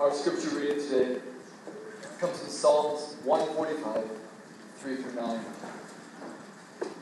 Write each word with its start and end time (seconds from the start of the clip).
Our 0.00 0.12
scripture 0.12 0.58
reading 0.58 0.80
today 0.80 1.20
comes 2.18 2.36
from 2.40 2.48
Psalms 2.48 3.14
145, 3.22 4.04
3 4.78 4.96
through 4.96 5.14
9. 5.14 5.44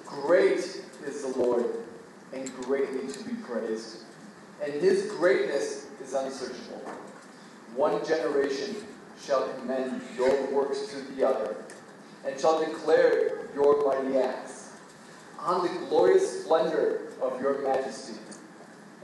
Great 0.04 0.58
is 0.58 1.22
the 1.22 1.38
Lord, 1.38 1.64
and 2.34 2.54
greatly 2.56 3.10
to 3.10 3.24
be 3.24 3.32
praised, 3.36 4.02
and 4.62 4.74
his 4.74 5.10
greatness 5.10 5.86
is 6.02 6.12
unsearchable. 6.12 6.82
One 7.74 8.04
generation 8.04 8.76
shall 9.24 9.48
commend 9.54 10.02
your 10.14 10.52
works 10.52 10.88
to 10.88 11.00
the 11.14 11.26
other, 11.26 11.56
and 12.26 12.38
shall 12.38 12.62
declare 12.62 13.48
your 13.54 13.86
mighty 13.86 14.18
acts. 14.18 14.72
On 15.38 15.62
the 15.62 15.86
glorious 15.86 16.44
splendor 16.44 17.00
of 17.22 17.40
your 17.40 17.62
majesty, 17.62 18.18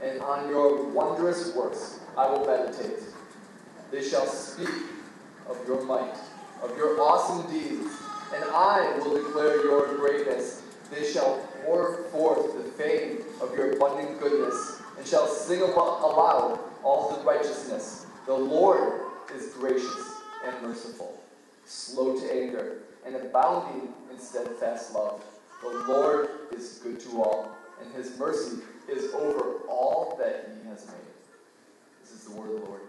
and 0.03 0.21
on 0.21 0.47
your 0.47 0.83
wondrous 0.91 1.55
works 1.55 1.99
I 2.15 2.29
will 2.29 2.45
meditate. 2.45 2.99
They 3.91 4.07
shall 4.07 4.27
speak 4.27 4.69
of 5.47 5.57
your 5.67 5.83
might, 5.83 6.15
of 6.61 6.75
your 6.77 7.01
awesome 7.01 7.51
deeds, 7.51 7.91
and 8.33 8.43
I 8.45 8.97
will 8.99 9.15
declare 9.15 9.63
your 9.63 9.95
greatness. 9.95 10.61
They 10.91 11.03
shall 11.03 11.37
pour 11.65 12.03
forth 12.11 12.55
the 12.55 12.63
fame 12.71 13.23
of 13.41 13.55
your 13.55 13.73
abundant 13.73 14.19
goodness, 14.19 14.81
and 14.97 15.07
shall 15.07 15.27
sing 15.27 15.61
aloud 15.61 16.59
all 16.83 17.15
the 17.15 17.23
righteousness. 17.23 18.05
The 18.25 18.33
Lord 18.33 19.01
is 19.35 19.53
gracious 19.53 20.21
and 20.45 20.61
merciful, 20.61 21.19
slow 21.65 22.19
to 22.19 22.31
anger, 22.31 22.77
and 23.05 23.15
abounding 23.15 23.93
in 24.11 24.19
steadfast 24.19 24.93
love. 24.93 25.23
The 25.61 25.69
Lord 25.91 26.29
is 26.51 26.79
good 26.83 26.99
to 27.01 27.23
all, 27.23 27.55
and 27.81 27.93
his 27.93 28.17
mercy 28.19 28.57
is 28.87 29.13
over 29.13 29.61
all 29.67 30.15
that 30.19 30.51
he 30.53 30.69
has 30.69 30.85
made. 30.85 30.95
This 32.01 32.11
is 32.11 32.25
the 32.25 32.31
word 32.31 32.51
of 32.51 32.61
the 32.61 32.65
Lord. 32.67 32.81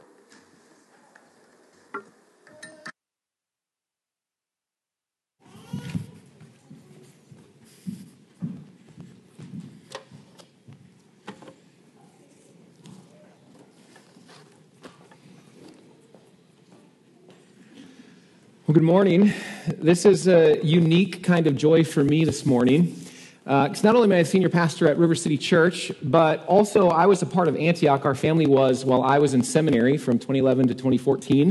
Well, 18.71 18.75
good 18.75 18.85
morning. 18.85 19.33
This 19.67 20.05
is 20.07 20.29
a 20.29 20.65
unique 20.65 21.25
kind 21.25 21.49
of 21.49 21.57
joy 21.57 21.83
for 21.83 22.05
me 22.05 22.25
this 22.25 22.47
morning. 22.47 22.95
Because 23.43 23.85
uh, 23.85 23.89
not 23.89 23.97
only 23.97 24.07
am 24.07 24.13
I 24.13 24.19
a 24.19 24.25
senior 24.25 24.49
pastor 24.49 24.87
at 24.87 24.97
River 24.97 25.17
City 25.17 25.37
Church, 25.37 25.91
but 26.05 26.47
also 26.47 26.89
I 26.89 27.07
was 27.07 27.21
a 27.21 27.27
part 27.27 27.49
of 27.49 27.57
Antioch. 27.57 28.05
Our 28.05 28.15
family 28.15 28.47
was 28.47 28.85
while 28.85 29.03
I 29.03 29.19
was 29.19 29.35
in 29.35 29.43
seminary 29.43 29.97
from 29.97 30.21
2011 30.21 30.69
to 30.69 30.75
2014. 30.75 31.49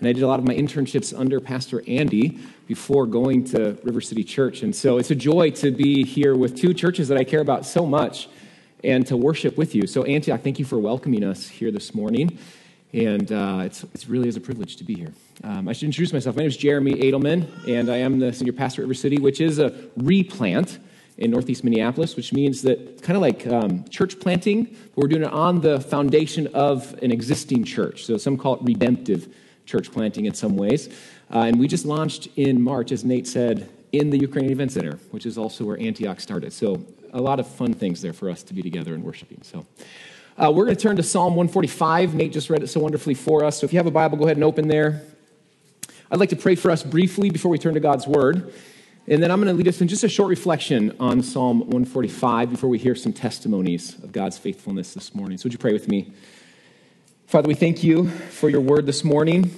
And 0.00 0.08
I 0.08 0.12
did 0.12 0.24
a 0.24 0.26
lot 0.26 0.40
of 0.40 0.44
my 0.44 0.52
internships 0.52 1.16
under 1.16 1.38
Pastor 1.38 1.84
Andy 1.86 2.40
before 2.66 3.06
going 3.06 3.44
to 3.52 3.78
River 3.84 4.00
City 4.00 4.24
Church. 4.24 4.64
And 4.64 4.74
so 4.74 4.98
it's 4.98 5.12
a 5.12 5.14
joy 5.14 5.52
to 5.52 5.70
be 5.70 6.02
here 6.02 6.34
with 6.34 6.56
two 6.56 6.74
churches 6.74 7.06
that 7.06 7.18
I 7.18 7.22
care 7.22 7.40
about 7.40 7.66
so 7.66 7.86
much 7.86 8.28
and 8.82 9.06
to 9.06 9.16
worship 9.16 9.56
with 9.56 9.76
you. 9.76 9.86
So, 9.86 10.02
Antioch, 10.02 10.42
thank 10.42 10.58
you 10.58 10.64
for 10.64 10.80
welcoming 10.80 11.22
us 11.22 11.46
here 11.46 11.70
this 11.70 11.94
morning. 11.94 12.36
And 12.92 13.30
uh, 13.30 13.62
it's, 13.64 13.84
it's 13.94 14.08
really 14.08 14.28
is 14.28 14.36
a 14.36 14.40
privilege 14.40 14.76
to 14.76 14.84
be 14.84 14.94
here. 14.94 15.12
Um, 15.44 15.68
I 15.68 15.74
should 15.74 15.86
introduce 15.86 16.12
myself. 16.12 16.36
My 16.36 16.40
name 16.40 16.48
is 16.48 16.56
Jeremy 16.56 16.94
Adelman, 16.94 17.46
and 17.68 17.90
I 17.90 17.98
am 17.98 18.18
the 18.18 18.32
senior 18.32 18.54
pastor 18.54 18.80
at 18.80 18.84
River 18.84 18.94
City, 18.94 19.18
which 19.18 19.40
is 19.40 19.58
a 19.58 19.74
replant 19.96 20.78
in 21.18 21.30
northeast 21.30 21.64
Minneapolis, 21.64 22.16
which 22.16 22.32
means 22.32 22.62
that 22.62 23.02
kind 23.02 23.16
of 23.16 23.20
like 23.20 23.46
um, 23.46 23.84
church 23.88 24.18
planting, 24.20 24.64
but 24.64 24.96
we're 24.96 25.08
doing 25.08 25.22
it 25.22 25.32
on 25.32 25.60
the 25.60 25.80
foundation 25.80 26.46
of 26.48 26.94
an 27.02 27.10
existing 27.10 27.64
church. 27.64 28.06
So 28.06 28.16
some 28.16 28.38
call 28.38 28.54
it 28.54 28.62
redemptive 28.62 29.34
church 29.66 29.92
planting 29.92 30.24
in 30.24 30.32
some 30.32 30.56
ways. 30.56 30.88
Uh, 31.30 31.40
and 31.40 31.58
we 31.58 31.68
just 31.68 31.84
launched 31.84 32.28
in 32.36 32.62
March, 32.62 32.90
as 32.90 33.04
Nate 33.04 33.26
said, 33.26 33.68
in 33.92 34.08
the 34.08 34.18
Ukrainian 34.18 34.52
Event 34.52 34.72
Center, 34.72 34.98
which 35.10 35.26
is 35.26 35.36
also 35.36 35.64
where 35.64 35.78
Antioch 35.78 36.20
started. 36.20 36.54
So 36.54 36.82
a 37.12 37.20
lot 37.20 37.38
of 37.38 37.46
fun 37.46 37.74
things 37.74 38.00
there 38.00 38.12
for 38.14 38.30
us 38.30 38.42
to 38.44 38.54
be 38.54 38.62
together 38.62 38.94
and 38.94 39.04
worshiping. 39.04 39.40
So 39.42 39.66
uh, 40.38 40.52
we're 40.52 40.64
going 40.64 40.76
to 40.76 40.80
turn 40.80 40.94
to 40.96 41.02
Psalm 41.02 41.34
145. 41.34 42.14
Nate 42.14 42.32
just 42.32 42.48
read 42.48 42.62
it 42.62 42.68
so 42.68 42.78
wonderfully 42.78 43.14
for 43.14 43.44
us. 43.44 43.58
So 43.58 43.64
if 43.64 43.72
you 43.72 43.78
have 43.80 43.86
a 43.86 43.90
Bible, 43.90 44.16
go 44.16 44.24
ahead 44.24 44.36
and 44.36 44.44
open 44.44 44.68
there. 44.68 45.02
I'd 46.12 46.20
like 46.20 46.28
to 46.28 46.36
pray 46.36 46.54
for 46.54 46.70
us 46.70 46.84
briefly 46.84 47.28
before 47.30 47.50
we 47.50 47.58
turn 47.58 47.74
to 47.74 47.80
God's 47.80 48.06
Word. 48.06 48.54
And 49.08 49.20
then 49.20 49.32
I'm 49.32 49.42
going 49.42 49.52
to 49.52 49.56
lead 49.56 49.66
us 49.66 49.80
in 49.80 49.88
just 49.88 50.04
a 50.04 50.08
short 50.08 50.28
reflection 50.28 50.94
on 51.00 51.22
Psalm 51.22 51.60
145 51.60 52.50
before 52.50 52.70
we 52.70 52.78
hear 52.78 52.94
some 52.94 53.12
testimonies 53.12 53.94
of 54.04 54.12
God's 54.12 54.38
faithfulness 54.38 54.94
this 54.94 55.12
morning. 55.12 55.38
So, 55.38 55.44
would 55.44 55.52
you 55.52 55.58
pray 55.58 55.72
with 55.72 55.88
me? 55.88 56.12
Father, 57.26 57.48
we 57.48 57.54
thank 57.54 57.82
you 57.82 58.08
for 58.08 58.48
your 58.48 58.60
word 58.60 58.86
this 58.86 59.02
morning, 59.02 59.50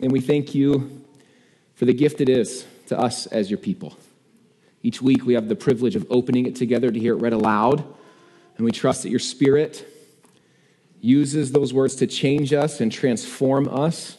and 0.00 0.12
we 0.12 0.20
thank 0.20 0.54
you 0.54 1.04
for 1.74 1.84
the 1.84 1.92
gift 1.92 2.20
it 2.20 2.28
is 2.28 2.64
to 2.86 2.98
us 2.98 3.26
as 3.26 3.50
your 3.50 3.58
people. 3.58 3.96
Each 4.82 5.02
week 5.02 5.26
we 5.26 5.34
have 5.34 5.48
the 5.48 5.56
privilege 5.56 5.96
of 5.96 6.06
opening 6.10 6.46
it 6.46 6.54
together 6.54 6.90
to 6.90 6.98
hear 6.98 7.14
it 7.14 7.20
read 7.20 7.32
aloud, 7.32 7.82
and 8.56 8.64
we 8.64 8.70
trust 8.72 9.02
that 9.02 9.10
your 9.10 9.18
spirit 9.18 9.86
uses 11.00 11.52
those 11.52 11.72
words 11.72 11.96
to 11.96 12.06
change 12.06 12.52
us 12.52 12.80
and 12.80 12.90
transform 12.90 13.68
us 13.68 14.18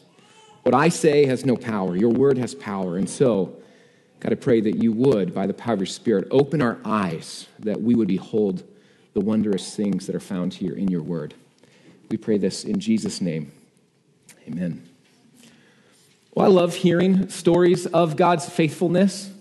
what 0.64 0.76
I 0.76 0.90
say 0.90 1.26
has 1.26 1.46
no 1.46 1.56
power. 1.56 1.96
Your 1.96 2.10
word 2.12 2.38
has 2.38 2.54
power. 2.54 2.98
And 2.98 3.10
so, 3.10 3.56
God, 4.20 4.34
I 4.34 4.36
pray 4.36 4.62
that 4.62 4.76
you 4.76 4.92
would, 4.92 5.34
by 5.34 5.48
the 5.48 5.54
power 5.54 5.74
of 5.74 5.80
your 5.80 5.88
Spirit, 5.88 6.28
open 6.32 6.62
our 6.62 6.78
eyes 6.84 7.48
that 7.60 7.82
we 7.82 7.96
would 7.96 8.08
behold 8.08 8.64
the 9.14 9.22
wondrous 9.22 9.76
things 9.76 10.06
that 10.08 10.16
are 10.16 10.20
found 10.20 10.54
here 10.54 10.76
in 10.76 10.88
your 10.90 11.02
word. 11.02 11.34
We 12.10 12.18
pray 12.18 12.38
this 12.38 12.64
in 12.66 12.80
Jesus' 12.80 13.22
name. 13.22 13.52
Amen. 14.48 14.88
Well, 16.36 16.46
I 16.46 16.50
love 16.50 16.76
hearing 16.76 17.30
stories 17.30 17.86
of 17.88 18.16
God's 18.16 18.48
faithfulness. 18.48 19.32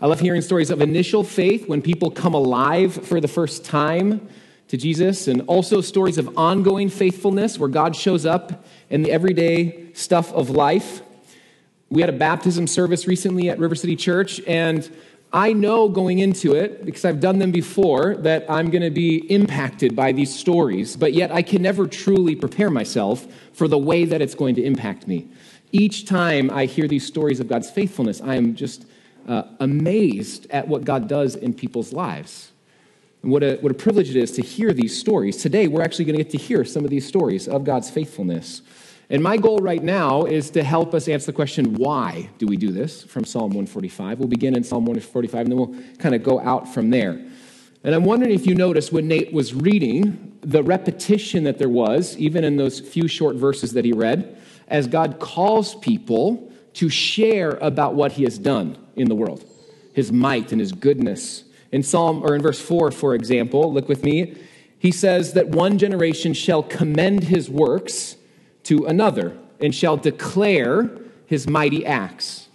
I 0.00 0.06
love 0.06 0.20
hearing 0.20 0.42
stories 0.42 0.70
of 0.70 0.82
initial 0.82 1.24
faith 1.24 1.68
when 1.68 1.82
people 1.82 2.10
come 2.10 2.34
alive 2.34 2.94
for 2.94 3.20
the 3.20 3.28
first 3.28 3.64
time 3.64 4.28
to 4.68 4.76
Jesus, 4.76 5.28
and 5.28 5.42
also 5.42 5.80
stories 5.80 6.18
of 6.18 6.36
ongoing 6.36 6.88
faithfulness 6.88 7.58
where 7.58 7.68
God 7.68 7.94
shows 7.94 8.26
up 8.26 8.64
in 8.90 9.02
the 9.02 9.12
everyday 9.12 9.92
stuff 9.92 10.32
of 10.32 10.50
life. 10.50 11.02
We 11.88 12.00
had 12.00 12.10
a 12.10 12.14
baptism 12.14 12.66
service 12.66 13.06
recently 13.06 13.48
at 13.48 13.58
River 13.58 13.76
City 13.76 13.94
Church, 13.94 14.40
and 14.46 14.90
I 15.32 15.52
know 15.52 15.88
going 15.88 16.18
into 16.18 16.54
it, 16.54 16.84
because 16.84 17.04
I've 17.04 17.20
done 17.20 17.38
them 17.38 17.52
before, 17.52 18.16
that 18.18 18.44
I'm 18.48 18.70
going 18.70 18.82
to 18.82 18.90
be 18.90 19.18
impacted 19.30 19.94
by 19.94 20.12
these 20.12 20.34
stories, 20.34 20.96
but 20.96 21.12
yet 21.12 21.30
I 21.30 21.42
can 21.42 21.62
never 21.62 21.86
truly 21.86 22.34
prepare 22.34 22.70
myself 22.70 23.26
for 23.52 23.68
the 23.68 23.78
way 23.78 24.04
that 24.04 24.22
it's 24.22 24.34
going 24.34 24.54
to 24.54 24.62
impact 24.62 25.06
me. 25.06 25.28
Each 25.72 26.06
time 26.06 26.50
I 26.50 26.66
hear 26.66 26.88
these 26.88 27.06
stories 27.06 27.38
of 27.38 27.48
God's 27.48 27.70
faithfulness, 27.70 28.20
I 28.20 28.36
am 28.36 28.54
just 28.54 28.86
uh, 29.28 29.42
amazed 29.60 30.46
at 30.50 30.68
what 30.68 30.84
God 30.84 31.08
does 31.08 31.34
in 31.34 31.52
people's 31.52 31.92
lives. 31.92 32.52
And 33.26 33.32
what 33.32 33.42
a, 33.42 33.56
what 33.56 33.72
a 33.72 33.74
privilege 33.74 34.08
it 34.08 34.14
is 34.14 34.30
to 34.32 34.40
hear 34.40 34.72
these 34.72 34.96
stories. 34.96 35.38
Today, 35.38 35.66
we're 35.66 35.82
actually 35.82 36.04
going 36.04 36.16
to 36.16 36.22
get 36.22 36.30
to 36.30 36.38
hear 36.38 36.64
some 36.64 36.84
of 36.84 36.90
these 36.90 37.04
stories 37.04 37.48
of 37.48 37.64
God's 37.64 37.90
faithfulness. 37.90 38.62
And 39.10 39.20
my 39.20 39.36
goal 39.36 39.58
right 39.58 39.82
now 39.82 40.26
is 40.26 40.48
to 40.50 40.62
help 40.62 40.94
us 40.94 41.08
answer 41.08 41.26
the 41.26 41.32
question, 41.32 41.74
why 41.74 42.30
do 42.38 42.46
we 42.46 42.56
do 42.56 42.70
this 42.70 43.02
from 43.02 43.24
Psalm 43.24 43.50
145? 43.50 44.20
We'll 44.20 44.28
begin 44.28 44.54
in 44.54 44.62
Psalm 44.62 44.84
145 44.84 45.40
and 45.40 45.50
then 45.50 45.58
we'll 45.58 45.74
kind 45.98 46.14
of 46.14 46.22
go 46.22 46.38
out 46.38 46.72
from 46.72 46.90
there. 46.90 47.20
And 47.82 47.96
I'm 47.96 48.04
wondering 48.04 48.30
if 48.30 48.46
you 48.46 48.54
noticed 48.54 48.92
when 48.92 49.08
Nate 49.08 49.32
was 49.32 49.52
reading 49.52 50.38
the 50.42 50.62
repetition 50.62 51.42
that 51.44 51.58
there 51.58 51.68
was, 51.68 52.16
even 52.18 52.44
in 52.44 52.56
those 52.56 52.78
few 52.78 53.08
short 53.08 53.34
verses 53.34 53.72
that 53.72 53.84
he 53.84 53.90
read, 53.90 54.40
as 54.68 54.86
God 54.86 55.18
calls 55.18 55.74
people 55.74 56.52
to 56.74 56.88
share 56.88 57.58
about 57.60 57.96
what 57.96 58.12
he 58.12 58.22
has 58.22 58.38
done 58.38 58.78
in 58.94 59.08
the 59.08 59.16
world, 59.16 59.44
his 59.94 60.12
might 60.12 60.52
and 60.52 60.60
his 60.60 60.70
goodness. 60.70 61.42
In 61.72 61.82
Psalm 61.82 62.22
or 62.22 62.34
in 62.34 62.42
verse 62.42 62.60
4, 62.60 62.90
for 62.90 63.14
example, 63.14 63.72
look 63.72 63.88
with 63.88 64.04
me, 64.04 64.36
he 64.78 64.92
says 64.92 65.32
that 65.32 65.48
one 65.48 65.78
generation 65.78 66.32
shall 66.32 66.62
commend 66.62 67.24
his 67.24 67.50
works 67.50 68.16
to 68.64 68.86
another 68.86 69.36
and 69.60 69.74
shall 69.74 69.96
declare 69.96 70.90
his 71.26 71.48
mighty 71.48 71.84
acts. 71.84 72.48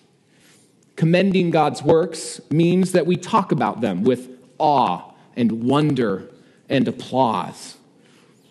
Commending 0.96 1.50
God's 1.50 1.82
works 1.82 2.40
means 2.52 2.92
that 2.92 3.06
we 3.06 3.18
talk 3.18 3.52
about 3.52 3.82
them 3.82 4.04
with 4.04 4.30
awe 4.60 5.14
and 5.36 5.64
wonder 5.64 6.30
and 6.70 6.88
applause. 6.88 7.78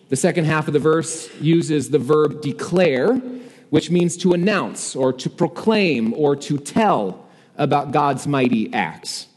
The 0.09 0.15
second 0.15 0.45
half 0.45 0.67
of 0.67 0.73
the 0.73 0.79
verse 0.79 1.33
uses 1.39 1.89
the 1.89 1.97
verb 1.97 2.41
declare, 2.41 3.15
which 3.69 3.89
means 3.89 4.17
to 4.17 4.33
announce 4.33 4.95
or 4.95 5.13
to 5.13 5.29
proclaim 5.29 6.13
or 6.13 6.35
to 6.35 6.57
tell 6.57 7.25
about 7.55 7.91
God's 7.91 8.27
mighty 8.27 8.73
acts. 8.73 9.27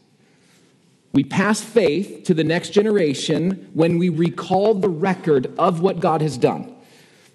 We 1.15 1.23
pass 1.23 1.61
faith 1.61 2.25
to 2.25 2.33
the 2.33 2.43
next 2.43 2.71
generation 2.71 3.69
when 3.73 3.97
we 3.97 4.09
recall 4.09 4.73
the 4.73 4.89
record 4.89 5.49
of 5.57 5.79
what 5.79 6.01
God 6.01 6.21
has 6.21 6.37
done. 6.37 6.75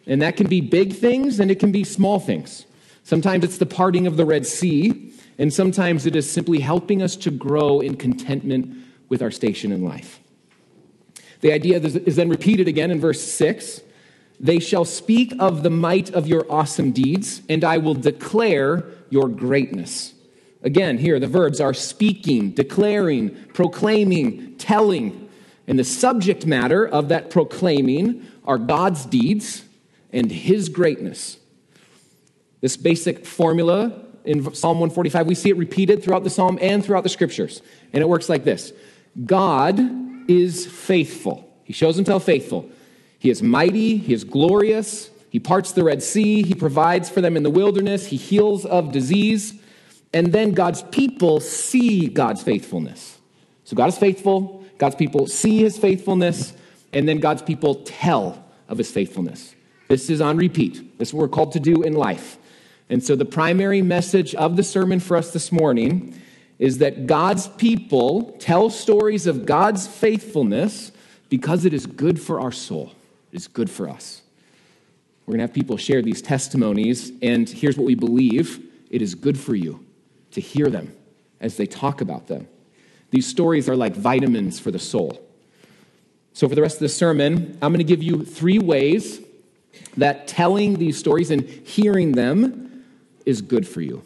And 0.07 0.21
that 0.21 0.37
can 0.37 0.49
be 0.49 0.61
big 0.61 0.93
things 0.93 1.41
and 1.41 1.51
it 1.51 1.59
can 1.59 1.73
be 1.73 1.83
small 1.83 2.21
things. 2.21 2.67
Sometimes 3.05 3.43
it's 3.43 3.57
the 3.57 3.65
parting 3.65 4.07
of 4.07 4.19
the 4.19 4.27
Red 4.27 4.47
Sea, 4.47 5.15
and 5.39 5.51
sometimes 5.51 6.05
it 6.05 6.15
is 6.15 6.31
simply 6.31 6.61
helping 6.61 7.01
us 7.01 7.17
to 7.17 7.31
grow 7.31 7.81
in 7.81 7.97
contentment 7.97 8.77
with 9.09 9.23
our 9.23 9.31
station 9.31 9.73
in 9.73 9.83
life. 9.83 10.21
The 11.41 11.51
idea 11.51 11.79
is 11.79 12.17
then 12.17 12.29
repeated 12.29 12.69
again 12.69 12.91
in 12.91 13.01
verse 13.01 13.23
6. 13.23 13.81
They 14.39 14.59
shall 14.59 14.85
speak 14.85 15.33
of 15.39 15.63
the 15.63 15.71
might 15.71 16.11
of 16.11 16.27
your 16.27 16.45
awesome 16.53 16.93
deeds, 16.93 17.41
and 17.49 17.65
I 17.65 17.79
will 17.79 17.95
declare 17.95 18.85
your 19.09 19.27
greatness. 19.27 20.13
Again, 20.63 20.99
here 20.99 21.19
the 21.19 21.27
verbs 21.27 21.61
are 21.61 21.73
speaking, 21.73 22.51
declaring, 22.51 23.35
proclaiming, 23.55 24.57
telling. 24.57 25.29
And 25.67 25.79
the 25.79 25.85
subject 25.85 26.47
matter 26.47 26.87
of 26.87 27.09
that 27.09 27.31
proclaiming 27.31 28.27
are 28.45 28.59
God's 28.59 29.07
deeds 29.07 29.65
and 30.13 30.31
his 30.31 30.69
greatness. 30.69 31.39
This 32.61 32.77
basic 32.77 33.25
formula 33.25 34.05
in 34.25 34.55
Psalm 34.55 34.81
145, 34.81 35.27
we 35.27 35.35
see 35.35 35.51
it 35.51 35.57
repeated 35.57 36.03
throughout 36.03 36.25
the 36.25 36.31
psalm 36.31 36.59
and 36.61 36.85
throughout 36.85 37.05
the 37.05 37.09
scriptures. 37.09 37.63
And 37.93 38.03
it 38.03 38.09
works 38.09 38.29
like 38.29 38.45
this 38.45 38.73
God 39.25 39.81
is 40.29 40.67
faithful. 40.67 41.49
He 41.65 41.73
shows 41.73 41.97
himself 41.97 42.25
faithful. 42.25 42.69
He 43.19 43.31
is 43.31 43.43
mighty, 43.43 43.97
he 43.97 44.13
is 44.13 44.25
glorious, 44.25 45.11
he 45.31 45.39
parts 45.39 45.73
the 45.73 45.85
Red 45.85 46.03
Sea, 46.03 46.43
he 46.43 46.55
provides 46.55 47.09
for 47.11 47.21
them 47.21 47.37
in 47.37 47.43
the 47.43 47.51
wilderness, 47.51 48.07
he 48.07 48.17
heals 48.17 48.65
of 48.65 48.93
disease. 48.93 49.60
And 50.13 50.33
then 50.33 50.53
God's 50.53 50.83
people 50.83 51.41
see 51.41 52.09
God's 52.09 52.43
faithfulness. 52.43 53.19
So 53.65 53.77
God 53.77 53.89
is 53.89 53.99
faithful, 53.99 54.65
God's 54.79 54.97
people 54.97 55.27
see 55.27 55.59
his 55.59 55.79
faithfulness, 55.79 56.53
and 56.93 57.09
then 57.09 57.19
God's 57.19 57.43
people 57.43 57.77
tell 57.77 58.45
of 58.69 58.79
his 58.79 58.91
faithfulness. 58.91 59.55
This 59.89 60.11
is 60.11 60.21
on 60.21 60.37
repeat. 60.37 60.99
This 60.99 61.09
is 61.09 61.15
what 61.15 61.23
we're 61.23 61.29
called 61.29 61.53
to 61.53 61.61
do 61.61 61.83
in 61.83 61.93
life. 61.93 62.39
And 62.89 63.03
so 63.03 63.15
the 63.15 63.25
primary 63.25 63.83
message 63.83 64.35
of 64.35 64.57
the 64.57 64.65
sermon 64.65 64.99
for 64.99 65.17
us 65.17 65.33
this 65.33 65.53
morning 65.53 66.21
is 66.59 66.79
that 66.79 67.07
God's 67.07 67.47
people 67.49 68.37
tell 68.41 68.71
stories 68.71 69.27
of 69.27 69.47
God's 69.47 69.87
faithfulness 69.87 70.91
because 71.29 71.65
it 71.65 71.73
is 71.73 71.87
good 71.87 72.21
for 72.21 72.41
our 72.41 72.53
soul. 72.53 72.93
It 73.33 73.37
is 73.37 73.47
good 73.47 73.71
for 73.71 73.89
us. 73.89 74.23
We're 75.25 75.33
going 75.33 75.39
to 75.39 75.45
have 75.45 75.55
people 75.55 75.77
share 75.77 76.03
these 76.03 76.21
testimonies, 76.21 77.13
and 77.23 77.49
here's 77.49 77.77
what 77.77 77.87
we 77.87 77.95
believe 77.95 78.67
it 78.91 79.01
is 79.03 79.15
good 79.15 79.39
for 79.39 79.55
you 79.55 79.85
to 80.33 80.41
hear 80.41 80.69
them 80.69 80.95
as 81.41 81.57
they 81.57 81.67
talk 81.67 82.01
about 82.01 82.27
them. 82.27 82.49
These 83.11 83.27
stories 83.27 83.69
are 83.69 83.77
like 83.77 83.95
vitamins 83.95 84.61
for 84.61 84.71
the 84.71 84.79
soul. 84.79 85.21
So, 86.33 86.49
for 86.49 86.55
the 86.55 86.63
rest 86.63 86.77
of 86.77 86.81
the 86.81 86.89
sermon, 86.89 87.59
I'm 87.61 87.73
going 87.73 87.79
to 87.79 87.85
give 87.85 88.03
you 88.03 88.25
three 88.25 88.59
ways 88.59 89.21
that 89.97 90.29
telling 90.29 90.77
these 90.77 90.97
stories 90.97 91.31
and 91.31 91.43
hearing 91.43 92.13
them 92.13 92.85
is 93.27 93.43
good 93.43 93.67
for 93.67 93.81
you. 93.81 94.03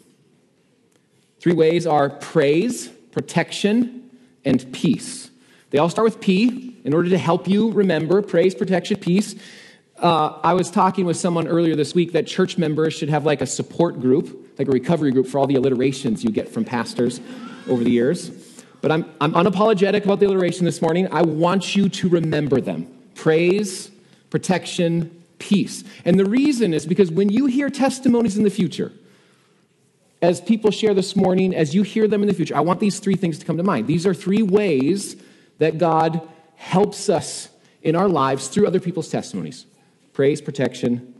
Three 1.39 1.53
ways 1.53 1.85
are 1.85 2.09
praise, 2.09 2.87
protection, 3.11 4.09
and 4.43 4.71
peace. 4.73 5.29
They 5.69 5.77
all 5.77 5.89
start 5.89 6.05
with 6.05 6.19
P 6.19 6.75
in 6.83 6.93
order 6.93 7.09
to 7.09 7.17
help 7.17 7.47
you 7.47 7.71
remember 7.71 8.21
praise, 8.21 8.55
protection, 8.55 8.97
peace. 8.97 9.35
Uh, 9.97 10.39
I 10.43 10.53
was 10.53 10.69
talking 10.69 11.05
with 11.05 11.15
someone 11.15 11.47
earlier 11.47 11.75
this 11.75 11.95
week 11.95 12.11
that 12.13 12.27
church 12.27 12.57
members 12.57 12.93
should 12.93 13.09
have 13.09 13.25
like 13.25 13.41
a 13.41 13.45
support 13.45 14.01
group, 14.01 14.53
like 14.59 14.67
a 14.67 14.71
recovery 14.71 15.11
group 15.11 15.27
for 15.27 15.39
all 15.39 15.47
the 15.47 15.55
alliterations 15.55 16.23
you 16.23 16.31
get 16.31 16.49
from 16.49 16.65
pastors 16.65 17.21
over 17.69 17.83
the 17.83 17.91
years. 17.91 18.29
But 18.81 18.91
I'm, 18.91 19.09
I'm 19.21 19.33
unapologetic 19.33 20.03
about 20.03 20.19
the 20.19 20.27
alliteration 20.27 20.65
this 20.65 20.81
morning. 20.81 21.07
I 21.11 21.21
want 21.21 21.75
you 21.75 21.87
to 21.87 22.09
remember 22.09 22.59
them 22.59 22.91
praise, 23.15 23.89
protection, 24.29 25.23
peace. 25.39 25.85
And 26.03 26.19
the 26.19 26.25
reason 26.25 26.73
is 26.73 26.85
because 26.85 27.09
when 27.09 27.29
you 27.29 27.45
hear 27.45 27.69
testimonies 27.69 28.37
in 28.37 28.43
the 28.43 28.49
future, 28.49 28.91
as 30.21 30.41
people 30.41 30.71
share 30.71 30.93
this 30.93 31.15
morning, 31.15 31.55
as 31.55 31.73
you 31.73 31.83
hear 31.83 32.07
them 32.07 32.21
in 32.21 32.27
the 32.27 32.33
future, 32.33 32.55
I 32.55 32.59
want 32.59 32.81
these 32.81 32.99
three 32.99 33.15
things 33.15 33.39
to 33.39 33.45
come 33.45 33.55
to 33.57 33.63
mind. 33.63 33.87
These 33.87 34.05
are 34.05 34.13
three 34.13 34.43
ways 34.43 35.15
that 35.59 35.77
God 35.77 36.27
helps 36.57 37.07
us 37.07 37.47
in 37.81 37.95
our 37.95 38.09
lives 38.09 38.49
through 38.49 38.67
other 38.67 38.81
people's 38.81 39.09
testimonies 39.09 39.65
praise, 40.15 40.39
protection, 40.39 41.13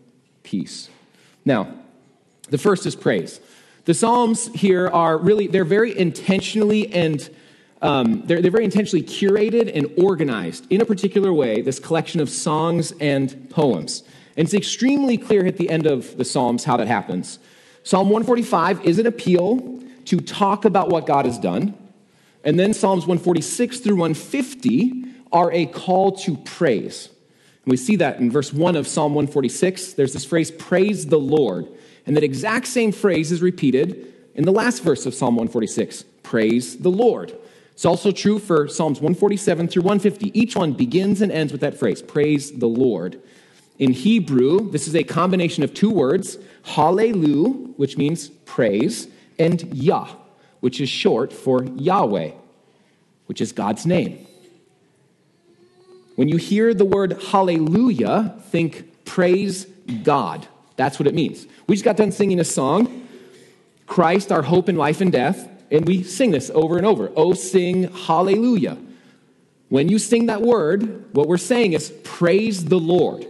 peace. 0.44 0.90
Now, 1.44 1.68
the 2.50 2.58
first 2.58 2.86
is 2.86 2.96
praise. 2.96 3.42
The 3.84 3.94
Psalms 3.94 4.48
here 4.54 4.88
are 4.88 5.18
really, 5.18 5.48
they're 5.48 5.66
very 5.66 5.96
intentionally 5.98 6.92
and 6.94 7.30
um, 7.82 8.24
they're, 8.26 8.42
they're 8.42 8.52
very 8.52 8.64
intentionally 8.64 9.06
curated 9.06 9.70
and 9.76 9.92
organized 9.98 10.66
in 10.72 10.80
a 10.80 10.86
particular 10.86 11.34
way, 11.34 11.62
this 11.62 11.78
collection 11.78 12.22
of 12.22 12.30
songs 12.30 12.94
and 13.02 13.50
poems. 13.50 14.04
And 14.38 14.46
it's 14.46 14.54
extremely 14.54 15.18
clear 15.18 15.46
at 15.46 15.58
the 15.58 15.70
end 15.70 15.88
of 15.88 16.16
the 16.16 16.24
Psalms 16.24 16.64
how 16.64 16.78
that 16.78 16.88
happens. 16.88 17.40
Psalm 17.84 18.10
145 18.10 18.86
is 18.86 18.98
an 18.98 19.08
appeal 19.08 19.84
to 20.06 20.22
talk 20.22 20.64
about 20.64 20.88
what 20.88 21.06
God 21.06 21.26
has 21.26 21.38
done. 21.38 21.78
And 22.46 22.58
then 22.58 22.74
Psalms 22.74 23.02
146 23.02 23.80
through 23.80 23.98
150 23.98 25.04
are 25.34 25.52
a 25.52 25.66
call 25.66 26.14
to 26.14 26.38
praise. 26.38 27.10
We 27.66 27.78
see 27.78 27.96
that 27.98 28.20
in 28.20 28.30
verse 28.30 28.54
1 28.54 28.76
of 28.76 28.88
Psalm 28.88 29.14
146. 29.16 29.94
There's 29.94 30.14
this 30.14 30.26
phrase, 30.26 30.52
praise 30.52 31.08
the 31.08 31.20
Lord. 31.20 31.68
And 32.06 32.16
that 32.16 32.24
exact 32.24 32.68
same 32.68 32.92
phrase 32.92 33.32
is 33.32 33.42
repeated 33.42 34.14
in 34.36 34.44
the 34.44 34.52
last 34.52 34.84
verse 34.84 35.06
of 35.06 35.14
Psalm 35.14 35.36
146, 35.36 36.04
praise 36.22 36.78
the 36.78 36.92
Lord. 36.92 37.36
It's 37.72 37.86
also 37.86 38.12
true 38.12 38.38
for 38.38 38.68
Psalms 38.68 39.00
147 39.00 39.70
through 39.70 39.84
150. 39.84 40.38
Each 40.38 40.56
one 40.56 40.74
begins 40.74 41.22
and 41.22 41.32
ends 41.32 41.52
with 41.52 41.62
that 41.62 41.78
phrase, 41.80 42.02
praise 42.02 42.52
the 42.52 42.68
Lord. 42.68 43.22
In 43.80 43.92
Hebrew, 43.92 44.72
this 44.72 44.88
is 44.88 44.96
a 44.96 45.04
combination 45.04 45.64
of 45.64 45.74
two 45.74 45.90
words, 45.90 46.38
hallelu, 46.66 47.78
which 47.78 47.98
means 47.98 48.30
praise, 48.30 49.08
and 49.40 49.74
yah, 49.74 50.10
which 50.60 50.80
is 50.80 50.90
short 50.90 51.34
for 51.34 51.64
Yahweh, 51.64 52.32
which 53.26 53.42
is 53.42 53.52
God's 53.52 53.86
name. 53.86 54.28
When 56.16 56.30
you 56.30 56.38
hear 56.38 56.74
the 56.74 56.86
word 56.86 57.22
hallelujah, 57.30 58.36
think 58.50 59.06
praise 59.06 59.66
God. 60.04 60.48
That's 60.78 61.00
what 61.00 61.08
it 61.08 61.14
means. 61.14 61.48
We 61.68 61.76
just 61.76 61.86
got 61.86 61.98
done 61.98 62.12
singing 62.12 62.40
a 62.40 62.46
song, 62.46 63.08
Christ, 63.88 64.32
our 64.32 64.42
hope 64.42 64.70
in 64.70 64.76
life 64.76 65.02
and 65.02 65.12
death, 65.12 65.50
and 65.72 65.86
we 65.86 66.04
sing 66.04 66.32
this 66.32 66.50
over 66.54 66.78
and 66.78 66.86
over. 66.86 67.12
Oh, 67.16 67.34
sing 67.34 67.92
hallelujah. 67.92 68.78
When 69.70 69.90
you 69.90 70.00
sing 70.00 70.28
that 70.28 70.42
word, 70.42 71.14
what 71.14 71.28
we're 71.28 71.38
saying 71.38 71.74
is 71.74 71.92
praise 72.04 72.66
the 72.66 72.80
Lord. 72.80 73.26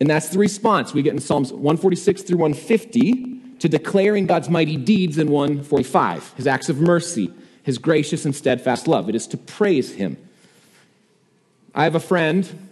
And 0.00 0.10
that's 0.10 0.28
the 0.28 0.38
response 0.38 0.92
we 0.92 1.02
get 1.02 1.14
in 1.14 1.20
Psalms 1.20 1.52
146 1.52 2.22
through 2.22 2.38
150 2.38 3.40
to 3.60 3.68
declaring 3.68 4.26
God's 4.26 4.50
mighty 4.50 4.76
deeds 4.76 5.16
in 5.16 5.30
145, 5.30 6.34
his 6.34 6.46
acts 6.46 6.68
of 6.68 6.80
mercy, 6.80 7.32
his 7.62 7.78
gracious 7.78 8.24
and 8.24 8.34
steadfast 8.34 8.88
love. 8.88 9.08
It 9.08 9.14
is 9.14 9.26
to 9.28 9.36
praise 9.36 9.94
him. 9.94 10.18
I 11.74 11.84
have 11.84 11.96
a 11.96 12.00
friend 12.00 12.70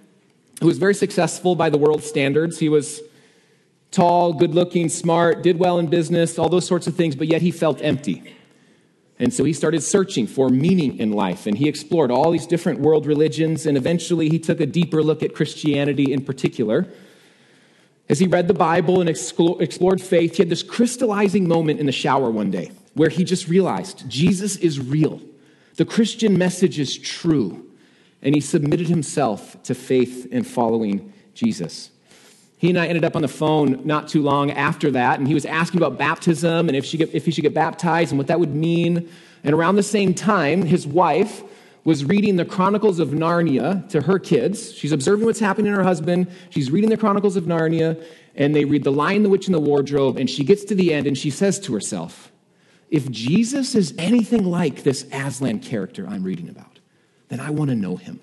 who 0.60 0.66
was 0.66 0.78
very 0.78 0.94
successful 0.94 1.56
by 1.56 1.70
the 1.70 1.78
world's 1.78 2.06
standards. 2.06 2.60
He 2.60 2.68
was 2.68 3.00
tall, 3.90 4.32
good 4.32 4.54
looking, 4.54 4.88
smart, 4.88 5.42
did 5.42 5.58
well 5.58 5.78
in 5.80 5.88
business, 5.88 6.38
all 6.38 6.48
those 6.48 6.66
sorts 6.66 6.86
of 6.86 6.94
things, 6.94 7.16
but 7.16 7.26
yet 7.26 7.42
he 7.42 7.50
felt 7.50 7.82
empty. 7.82 8.34
And 9.18 9.34
so 9.34 9.42
he 9.44 9.52
started 9.52 9.82
searching 9.82 10.26
for 10.26 10.48
meaning 10.48 10.98
in 10.98 11.12
life, 11.12 11.46
and 11.46 11.58
he 11.58 11.68
explored 11.68 12.10
all 12.10 12.30
these 12.30 12.46
different 12.46 12.78
world 12.78 13.06
religions, 13.06 13.66
and 13.66 13.76
eventually 13.76 14.28
he 14.28 14.38
took 14.38 14.60
a 14.60 14.66
deeper 14.66 15.02
look 15.02 15.22
at 15.22 15.34
Christianity 15.34 16.12
in 16.12 16.24
particular. 16.24 16.86
As 18.08 18.20
he 18.20 18.26
read 18.26 18.46
the 18.46 18.54
Bible 18.54 19.00
and 19.00 19.08
explored 19.08 20.00
faith, 20.00 20.36
he 20.36 20.42
had 20.42 20.48
this 20.48 20.62
crystallizing 20.62 21.48
moment 21.48 21.80
in 21.80 21.86
the 21.86 21.92
shower 21.92 22.30
one 22.30 22.50
day 22.50 22.70
where 22.94 23.08
he 23.08 23.24
just 23.24 23.48
realized 23.48 24.08
Jesus 24.08 24.56
is 24.56 24.78
real. 24.78 25.20
The 25.76 25.84
Christian 25.84 26.38
message 26.38 26.78
is 26.78 26.96
true 26.96 27.68
and 28.22 28.34
he 28.34 28.40
submitted 28.40 28.88
himself 28.88 29.60
to 29.64 29.74
faith 29.74 30.28
and 30.30 30.46
following 30.46 31.12
Jesus. 31.34 31.90
He 32.56 32.70
and 32.70 32.78
I 32.78 32.86
ended 32.86 33.04
up 33.04 33.16
on 33.16 33.22
the 33.22 33.28
phone 33.28 33.80
not 33.84 34.06
too 34.06 34.22
long 34.22 34.52
after 34.52 34.92
that, 34.92 35.18
and 35.18 35.26
he 35.26 35.34
was 35.34 35.44
asking 35.44 35.80
about 35.80 35.98
baptism 35.98 36.68
and 36.68 36.76
if, 36.76 36.84
she 36.84 36.96
get, 36.96 37.12
if 37.12 37.24
he 37.24 37.32
should 37.32 37.42
get 37.42 37.54
baptized 37.54 38.12
and 38.12 38.18
what 38.18 38.28
that 38.28 38.38
would 38.38 38.54
mean. 38.54 39.10
And 39.42 39.52
around 39.52 39.74
the 39.74 39.82
same 39.82 40.14
time, 40.14 40.62
his 40.62 40.86
wife 40.86 41.42
was 41.84 42.04
reading 42.04 42.36
the 42.36 42.44
Chronicles 42.44 43.00
of 43.00 43.08
Narnia 43.08 43.88
to 43.88 44.02
her 44.02 44.20
kids. 44.20 44.72
She's 44.72 44.92
observing 44.92 45.26
what's 45.26 45.40
happening 45.40 45.72
to 45.72 45.78
her 45.78 45.82
husband. 45.82 46.30
She's 46.50 46.70
reading 46.70 46.90
the 46.90 46.96
Chronicles 46.96 47.34
of 47.34 47.44
Narnia, 47.44 48.00
and 48.36 48.54
they 48.54 48.64
read 48.64 48.84
The 48.84 48.92
Lion, 48.92 49.24
the 49.24 49.28
Witch, 49.28 49.46
and 49.46 49.54
the 49.54 49.60
Wardrobe, 49.60 50.16
and 50.16 50.30
she 50.30 50.44
gets 50.44 50.64
to 50.66 50.76
the 50.76 50.94
end 50.94 51.08
and 51.08 51.18
she 51.18 51.30
says 51.30 51.58
to 51.60 51.74
herself, 51.74 52.30
If 52.88 53.10
Jesus 53.10 53.74
is 53.74 53.92
anything 53.98 54.44
like 54.44 54.84
this 54.84 55.04
Aslan 55.12 55.58
character 55.58 56.06
I'm 56.08 56.22
reading 56.22 56.48
about, 56.48 56.71
then 57.32 57.40
I 57.40 57.50
want 57.50 57.70
to 57.70 57.76
know 57.76 57.96
him. 57.96 58.20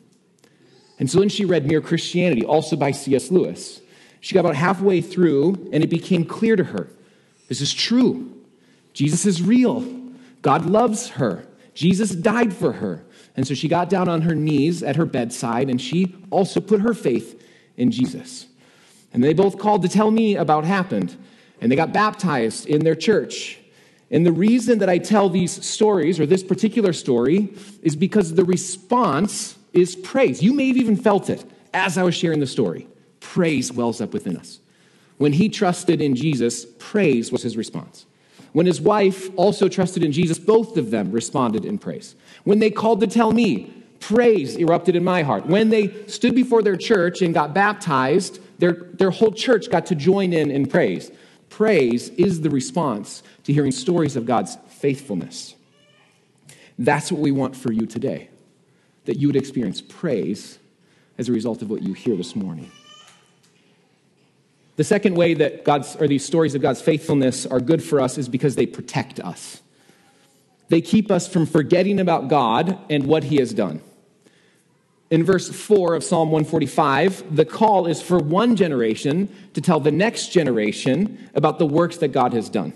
And 0.99 1.09
so 1.09 1.19
then 1.19 1.29
she 1.29 1.43
read 1.43 1.65
Mere 1.65 1.81
Christianity, 1.81 2.45
also 2.45 2.75
by 2.75 2.91
C.S. 2.91 3.31
Lewis. 3.31 3.81
She 4.21 4.35
got 4.35 4.41
about 4.41 4.55
halfway 4.55 5.01
through, 5.01 5.69
and 5.73 5.83
it 5.83 5.89
became 5.89 6.25
clear 6.25 6.55
to 6.55 6.63
her 6.65 6.87
this 7.47 7.61
is 7.61 7.73
true. 7.73 8.31
Jesus 8.93 9.25
is 9.25 9.41
real. 9.41 9.81
God 10.41 10.65
loves 10.65 11.09
her. 11.11 11.47
Jesus 11.73 12.11
died 12.11 12.53
for 12.53 12.73
her. 12.73 13.03
And 13.35 13.47
so 13.47 13.53
she 13.53 13.67
got 13.67 13.89
down 13.89 14.07
on 14.07 14.21
her 14.21 14.35
knees 14.35 14.83
at 14.83 14.97
her 14.97 15.05
bedside, 15.05 15.69
and 15.69 15.81
she 15.81 16.15
also 16.29 16.59
put 16.59 16.81
her 16.81 16.93
faith 16.93 17.41
in 17.77 17.89
Jesus. 17.89 18.45
And 19.11 19.23
they 19.23 19.33
both 19.33 19.57
called 19.57 19.81
to 19.81 19.89
tell 19.89 20.11
me 20.11 20.35
about 20.35 20.65
happened. 20.65 21.17
And 21.61 21.71
they 21.71 21.75
got 21.75 21.91
baptized 21.91 22.67
in 22.67 22.83
their 22.83 22.95
church. 22.95 23.59
And 24.11 24.25
the 24.25 24.31
reason 24.31 24.79
that 24.79 24.89
I 24.89 24.97
tell 24.97 25.29
these 25.29 25.65
stories, 25.65 26.19
or 26.19 26.25
this 26.25 26.43
particular 26.43 26.93
story, 26.93 27.53
is 27.83 27.95
because 27.95 28.33
the 28.33 28.45
response 28.45 29.57
is 29.73 29.95
praise. 29.95 30.41
You 30.41 30.53
may 30.53 30.69
have 30.69 30.77
even 30.77 30.95
felt 30.95 31.29
it 31.29 31.45
as 31.73 31.97
I 31.97 32.03
was 32.03 32.15
sharing 32.15 32.39
the 32.39 32.47
story. 32.47 32.87
praise 33.19 33.71
wells 33.71 34.01
up 34.01 34.13
within 34.13 34.37
us. 34.37 34.59
When 35.17 35.33
he 35.33 35.49
trusted 35.49 36.01
in 36.01 36.15
Jesus, 36.15 36.65
praise 36.79 37.31
was 37.31 37.43
his 37.43 37.57
response. 37.57 38.05
When 38.53 38.65
his 38.65 38.81
wife 38.81 39.29
also 39.35 39.67
trusted 39.67 40.03
in 40.03 40.11
Jesus, 40.11 40.39
both 40.39 40.77
of 40.77 40.89
them 40.89 41.11
responded 41.11 41.65
in 41.65 41.77
praise. 41.77 42.15
When 42.45 42.59
they 42.59 42.71
called 42.71 43.01
to 43.01 43.07
tell 43.07 43.31
me, 43.31 43.71
praise 43.99 44.55
erupted 44.57 44.95
in 44.95 45.03
my 45.03 45.21
heart. 45.21 45.45
When 45.45 45.69
they 45.69 46.07
stood 46.07 46.33
before 46.33 46.63
their 46.63 46.77
church 46.77 47.21
and 47.21 47.33
got 47.33 47.53
baptized, 47.53 48.39
their, 48.59 48.73
their 48.93 49.11
whole 49.11 49.31
church 49.31 49.69
got 49.69 49.85
to 49.87 49.95
join 49.95 50.33
in 50.33 50.49
in 50.49 50.65
praise. 50.65 51.11
Praise 51.49 52.09
is 52.09 52.41
the 52.41 52.49
response 52.49 53.23
to 53.43 53.53
hearing 53.53 53.71
stories 53.71 54.15
of 54.15 54.25
God's 54.25 54.57
faithfulness. 54.69 55.55
That's 56.77 57.11
what 57.11 57.19
we 57.19 57.31
want 57.31 57.55
for 57.55 57.71
you 57.71 57.85
today, 57.85 58.29
that 59.05 59.17
you 59.17 59.27
would 59.27 59.35
experience 59.35 59.81
praise 59.81 60.59
as 61.17 61.27
a 61.27 61.33
result 61.33 61.61
of 61.61 61.69
what 61.69 61.83
you 61.83 61.93
hear 61.93 62.15
this 62.15 62.35
morning. 62.35 62.71
The 64.77 64.85
second 64.85 65.15
way 65.15 65.33
that 65.33 65.65
God's, 65.65 65.97
or 65.97 66.07
these 66.07 66.23
stories 66.23 66.55
of 66.55 66.61
God's 66.61 66.81
faithfulness 66.81 67.45
are 67.45 67.59
good 67.59 67.83
for 67.83 67.99
us 67.99 68.17
is 68.17 68.29
because 68.29 68.55
they 68.55 68.65
protect 68.65 69.19
us. 69.19 69.61
They 70.69 70.79
keep 70.79 71.11
us 71.11 71.27
from 71.27 71.45
forgetting 71.45 71.99
about 71.99 72.29
God 72.29 72.77
and 72.89 73.05
what 73.05 73.25
He 73.25 73.37
has 73.37 73.53
done. 73.53 73.81
In 75.09 75.23
verse 75.23 75.49
4 75.49 75.95
of 75.95 76.03
Psalm 76.03 76.29
145, 76.29 77.35
the 77.35 77.45
call 77.45 77.87
is 77.87 78.01
for 78.01 78.19
one 78.19 78.55
generation 78.55 79.33
to 79.55 79.61
tell 79.61 79.79
the 79.79 79.91
next 79.91 80.27
generation 80.27 81.29
about 81.33 81.57
the 81.57 81.65
works 81.65 81.97
that 81.97 82.09
God 82.09 82.33
has 82.33 82.47
done. 82.47 82.73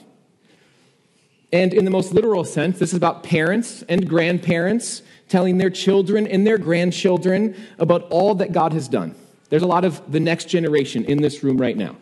And 1.52 1.72
in 1.76 1.86
the 1.86 1.92
most 1.92 2.12
literal 2.12 2.44
sense, 2.44 2.80
this 2.80 2.90
is 2.90 2.98
about 2.98 3.22
parents 3.22 3.84
and 3.84 4.10
grandparents 4.10 5.04
telling 5.30 5.60
their 5.60 5.70
children 5.70 6.26
and 6.26 6.46
their 6.48 6.58
grandchildren 6.58 7.56
about 7.78 8.10
all 8.10 8.34
that 8.36 8.52
God 8.52 8.74
has 8.74 8.88
done. 8.88 9.14
There's 9.50 9.62
a 9.62 9.68
lot 9.68 9.86
of 9.86 10.12
the 10.12 10.20
next 10.20 10.46
generation 10.46 11.06
in 11.06 11.22
this 11.22 11.44
room 11.44 11.62
right 11.62 11.78
now. 11.78 11.96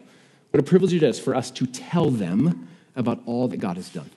What 0.52 0.62
a 0.62 0.64
privilege 0.64 0.94
it 0.94 1.04
is 1.04 1.20
for 1.20 1.36
us 1.36 1.52
to 1.52 1.66
tell 1.66 2.10
them 2.10 2.70
about 2.96 3.22
all 3.26 3.50
that 3.50 3.58
God 3.58 3.76
has 3.76 3.90
done. 3.90 4.10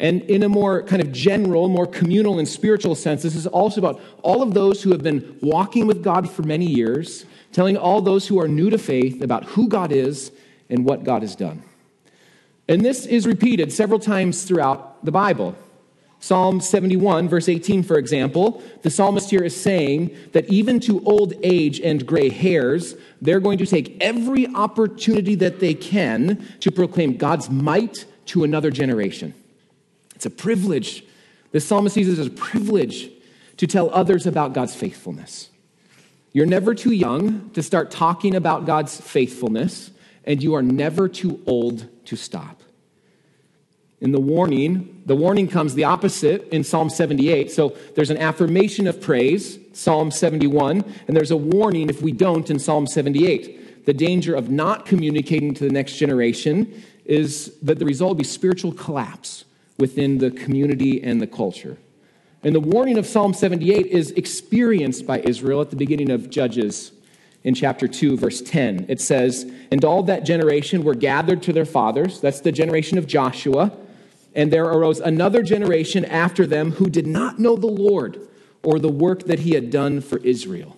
And 0.00 0.22
in 0.22 0.44
a 0.44 0.48
more 0.48 0.82
kind 0.84 1.02
of 1.02 1.10
general, 1.10 1.68
more 1.68 1.86
communal 1.86 2.38
and 2.38 2.46
spiritual 2.46 2.94
sense, 2.94 3.22
this 3.22 3.34
is 3.34 3.46
also 3.46 3.80
about 3.80 4.00
all 4.22 4.42
of 4.42 4.54
those 4.54 4.82
who 4.82 4.92
have 4.92 5.02
been 5.02 5.36
walking 5.42 5.86
with 5.86 6.04
God 6.04 6.30
for 6.30 6.42
many 6.42 6.66
years, 6.66 7.26
telling 7.52 7.76
all 7.76 8.00
those 8.00 8.28
who 8.28 8.40
are 8.40 8.46
new 8.46 8.70
to 8.70 8.78
faith 8.78 9.20
about 9.22 9.44
who 9.44 9.68
God 9.68 9.90
is 9.90 10.30
and 10.70 10.84
what 10.84 11.02
God 11.02 11.22
has 11.22 11.34
done. 11.34 11.64
And 12.68 12.84
this 12.84 13.06
is 13.06 13.26
repeated 13.26 13.72
several 13.72 13.98
times 13.98 14.44
throughout 14.44 15.04
the 15.04 15.10
Bible. 15.10 15.56
Psalm 16.20 16.60
71, 16.60 17.28
verse 17.28 17.48
18, 17.48 17.82
for 17.82 17.96
example, 17.96 18.62
the 18.82 18.90
psalmist 18.90 19.30
here 19.30 19.42
is 19.42 19.58
saying 19.58 20.16
that 20.32 20.48
even 20.48 20.80
to 20.80 21.02
old 21.04 21.32
age 21.42 21.80
and 21.80 22.04
gray 22.04 22.28
hairs, 22.28 22.96
they're 23.22 23.40
going 23.40 23.58
to 23.58 23.66
take 23.66 23.96
every 24.00 24.46
opportunity 24.48 25.36
that 25.36 25.60
they 25.60 25.74
can 25.74 26.44
to 26.60 26.72
proclaim 26.72 27.16
God's 27.16 27.48
might 27.48 28.04
to 28.26 28.44
another 28.44 28.70
generation. 28.70 29.32
It's 30.18 30.26
a 30.26 30.30
privilege. 30.30 31.04
The 31.52 31.60
psalmist 31.60 31.94
sees 31.94 32.08
it 32.08 32.18
as 32.18 32.26
a 32.26 32.30
privilege 32.30 33.10
to 33.56 33.68
tell 33.68 33.88
others 33.90 34.26
about 34.26 34.52
God's 34.52 34.74
faithfulness. 34.74 35.50
You're 36.32 36.44
never 36.44 36.74
too 36.74 36.92
young 36.92 37.50
to 37.50 37.62
start 37.62 37.92
talking 37.92 38.34
about 38.34 38.66
God's 38.66 39.00
faithfulness, 39.00 39.92
and 40.24 40.42
you 40.42 40.54
are 40.54 40.62
never 40.62 41.08
too 41.08 41.40
old 41.46 41.86
to 42.06 42.16
stop 42.16 42.62
in 44.00 44.12
the 44.12 44.20
warning, 44.20 45.02
the 45.06 45.16
warning 45.16 45.48
comes 45.48 45.74
the 45.74 45.84
opposite 45.84 46.48
in 46.50 46.62
Psalm 46.62 46.88
78. 46.88 47.50
So 47.50 47.76
there's 47.96 48.10
an 48.10 48.18
affirmation 48.18 48.86
of 48.86 49.00
praise, 49.00 49.58
Psalm 49.72 50.10
71, 50.10 50.84
and 51.08 51.16
there's 51.16 51.32
a 51.32 51.36
warning 51.36 51.90
if 51.90 52.00
we 52.00 52.12
don't 52.12 52.48
in 52.48 52.58
Psalm 52.58 52.86
78. 52.86 53.86
The 53.86 53.94
danger 53.94 54.34
of 54.36 54.50
not 54.50 54.86
communicating 54.86 55.52
to 55.54 55.64
the 55.64 55.72
next 55.72 55.96
generation 55.96 56.82
is 57.04 57.58
that 57.62 57.78
the 57.78 57.84
result 57.84 58.10
will 58.10 58.16
be 58.16 58.24
spiritual 58.24 58.72
collapse 58.72 59.44
within 59.78 60.18
the 60.18 60.30
community 60.30 61.02
and 61.02 61.20
the 61.20 61.26
culture. 61.26 61.78
And 62.42 62.54
the 62.54 62.60
warning 62.60 62.98
of 62.98 63.06
Psalm 63.06 63.34
78 63.34 63.86
is 63.86 64.12
experienced 64.12 65.06
by 65.06 65.20
Israel 65.20 65.60
at 65.60 65.70
the 65.70 65.76
beginning 65.76 66.10
of 66.10 66.30
Judges 66.30 66.92
in 67.44 67.54
chapter 67.54 67.88
2, 67.88 68.16
verse 68.16 68.40
10. 68.42 68.86
It 68.88 69.00
says, 69.00 69.50
And 69.70 69.84
all 69.84 70.02
that 70.04 70.24
generation 70.24 70.84
were 70.84 70.94
gathered 70.94 71.42
to 71.44 71.52
their 71.52 71.64
fathers. 71.64 72.20
That's 72.20 72.40
the 72.40 72.52
generation 72.52 72.98
of 72.98 73.06
Joshua 73.06 73.72
and 74.38 74.52
there 74.52 74.66
arose 74.66 75.00
another 75.00 75.42
generation 75.42 76.04
after 76.04 76.46
them 76.46 76.70
who 76.72 76.88
did 76.88 77.08
not 77.08 77.40
know 77.40 77.56
the 77.56 77.66
Lord 77.66 78.28
or 78.62 78.78
the 78.78 78.88
work 78.88 79.24
that 79.24 79.40
he 79.40 79.54
had 79.54 79.68
done 79.70 80.00
for 80.00 80.18
Israel. 80.18 80.76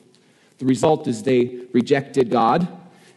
The 0.57 0.65
result 0.65 1.07
is 1.07 1.23
they 1.23 1.61
rejected 1.73 2.31
God. 2.31 2.69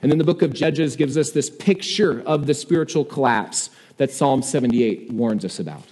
And 0.01 0.11
then 0.11 0.17
the 0.17 0.25
book 0.25 0.41
of 0.41 0.53
Judges 0.53 0.97
gives 0.97 1.17
us 1.17 1.31
this 1.31 1.49
picture 1.49 2.21
of 2.25 2.45
the 2.45 2.53
spiritual 2.53 3.05
collapse 3.05 3.69
that 3.97 4.11
Psalm 4.11 4.41
78 4.41 5.11
warns 5.11 5.45
us 5.45 5.59
about. 5.59 5.85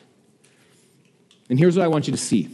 And 1.49 1.59
here's 1.59 1.77
what 1.77 1.83
I 1.83 1.87
want 1.87 2.07
you 2.07 2.11
to 2.11 2.17
see 2.17 2.49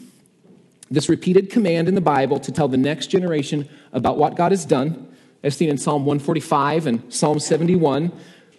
this 0.89 1.09
repeated 1.09 1.49
command 1.49 1.87
in 1.87 1.95
the 1.95 2.01
Bible 2.01 2.39
to 2.39 2.51
tell 2.51 2.67
the 2.67 2.77
next 2.77 3.07
generation 3.07 3.67
about 3.91 4.17
what 4.17 4.35
God 4.35 4.51
has 4.51 4.65
done, 4.65 5.13
as 5.43 5.55
seen 5.55 5.69
in 5.69 5.77
Psalm 5.77 6.05
145 6.05 6.87
and 6.87 7.13
Psalm 7.13 7.39
71, 7.39 8.11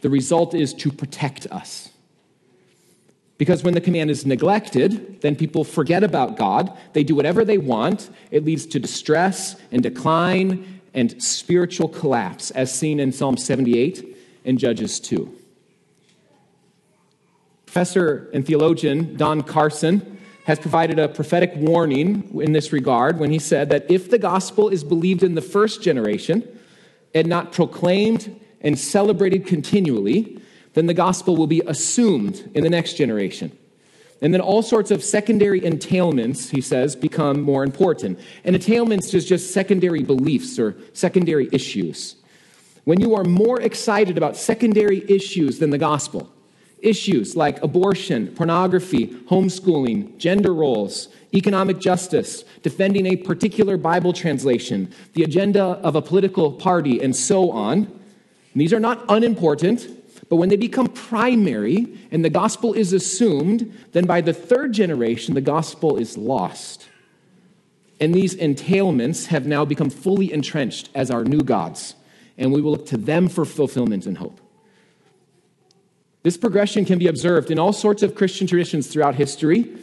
the 0.03 0.11
result 0.11 0.55
is 0.55 0.75
to 0.75 0.93
protect 0.93 1.47
us. 1.47 1.91
Because 3.39 3.63
when 3.63 3.75
the 3.75 3.81
command 3.81 4.11
is 4.11 4.27
neglected, 4.27 5.21
then 5.21 5.37
people 5.37 5.65
forget 5.65 6.03
about 6.03 6.37
God. 6.37 6.77
They 6.93 7.05
do 7.05 7.15
whatever 7.15 7.45
they 7.45 7.59
want. 7.59 8.11
It 8.31 8.45
leads 8.45 8.67
to 8.67 8.81
distress 8.81 9.57
and 9.71 9.83
decline 9.83 10.81
and 10.93 11.23
spiritual 11.23 11.89
collapse, 11.89 12.51
as 12.51 12.75
seen 12.75 12.99
in 12.99 13.13
Psalm 13.13 13.37
78 13.37 14.17
and 14.45 14.59
Judges 14.59 14.99
2. 15.01 15.33
Professor 17.69 18.31
and 18.33 18.47
theologian 18.47 19.15
Don 19.19 19.43
Carson 19.43 20.19
has 20.47 20.59
provided 20.59 20.99
a 20.99 21.07
prophetic 21.07 21.53
warning 21.55 22.41
in 22.41 22.53
this 22.53 22.73
regard 22.73 23.19
when 23.19 23.31
he 23.31 23.39
said 23.39 23.69
that 23.69 23.91
if 23.91 24.09
the 24.09 24.19
gospel 24.19 24.71
is 24.71 24.83
believed 24.83 25.23
in 25.23 25.35
the 25.35 25.43
first 25.43 25.83
generation 25.83 26.43
and 27.15 27.29
not 27.29 27.53
proclaimed 27.53 28.41
and 28.63 28.79
celebrated 28.79 29.47
continually, 29.47 30.41
then 30.73 30.87
the 30.87 30.95
gospel 30.95 31.37
will 31.37 31.47
be 31.47 31.61
assumed 31.67 32.51
in 32.55 32.65
the 32.65 32.71
next 32.71 32.95
generation. 32.95 33.53
And 34.23 34.33
then 34.33 34.41
all 34.41 34.63
sorts 34.63 34.91
of 34.91 35.05
secondary 35.05 35.61
entailments, 35.61 36.49
he 36.49 36.63
says, 36.63 36.97
become 36.97 37.43
more 37.43 37.63
important. 37.63 38.19
And 38.45 38.57
entailments 38.57 39.13
is 39.13 39.27
just 39.27 39.53
secondary 39.53 40.03
beliefs 40.03 40.59
or 40.59 40.75
secondary 40.95 41.51
issues. 41.53 42.17
When 42.85 42.99
you 42.99 43.15
are 43.15 43.25
more 43.25 43.61
excited 43.61 44.17
about 44.17 44.39
secondary 44.39 45.05
issues 45.11 45.59
than 45.59 45.69
the 45.69 45.77
gospel, 45.77 46.33
issues 46.81 47.37
like 47.37 47.63
abortion, 47.63 48.29
pornography, 48.29 49.09
homeschooling, 49.29 50.17
gender 50.19 50.55
roles, 50.55 51.09
economic 51.35 51.79
justice, 51.79 52.45
defending 52.63 53.07
a 53.07 53.17
particular 53.17 53.77
Bible 53.77 54.13
translation, 54.13 54.93
the 55.15 55.23
agenda 55.23 55.63
of 55.63 55.97
a 55.97 56.03
political 56.03 56.53
party, 56.53 57.03
and 57.03 57.15
so 57.15 57.51
on, 57.51 57.93
these 58.55 58.73
are 58.73 58.81
not 58.81 59.05
unimportant, 59.09 59.87
but 60.29 60.37
when 60.37 60.49
they 60.49 60.57
become 60.57 60.89
primary 60.89 61.99
and 62.11 62.25
the 62.25 62.31
gospel 62.31 62.75
is 62.75 62.93
assumed, 62.93 63.73
then 63.93 64.05
by 64.05 64.21
the 64.21 64.33
third 64.33 64.73
generation, 64.73 65.35
the 65.35 65.41
gospel 65.41 65.97
is 65.97 66.19
lost. 66.19 66.89
And 68.01 68.15
these 68.15 68.35
entailments 68.37 69.27
have 69.27 69.47
now 69.47 69.65
become 69.65 69.91
fully 69.91 70.33
entrenched 70.33 70.91
as 70.95 71.11
our 71.11 71.25
new 71.25 71.41
gods, 71.41 71.95
and 72.37 72.53
we 72.53 72.61
will 72.61 72.73
look 72.73 72.87
to 72.87 72.97
them 72.97 73.29
for 73.29 73.45
fulfillment 73.45 74.07
and 74.07 74.19
hope. 74.19 74.41
This 76.23 76.37
progression 76.37 76.85
can 76.85 76.99
be 76.99 77.07
observed 77.07 77.51
in 77.51 77.59
all 77.59 77.73
sorts 77.73 78.03
of 78.03 78.15
Christian 78.15 78.47
traditions 78.47 78.89
throughout 78.89 79.15
history. 79.15 79.77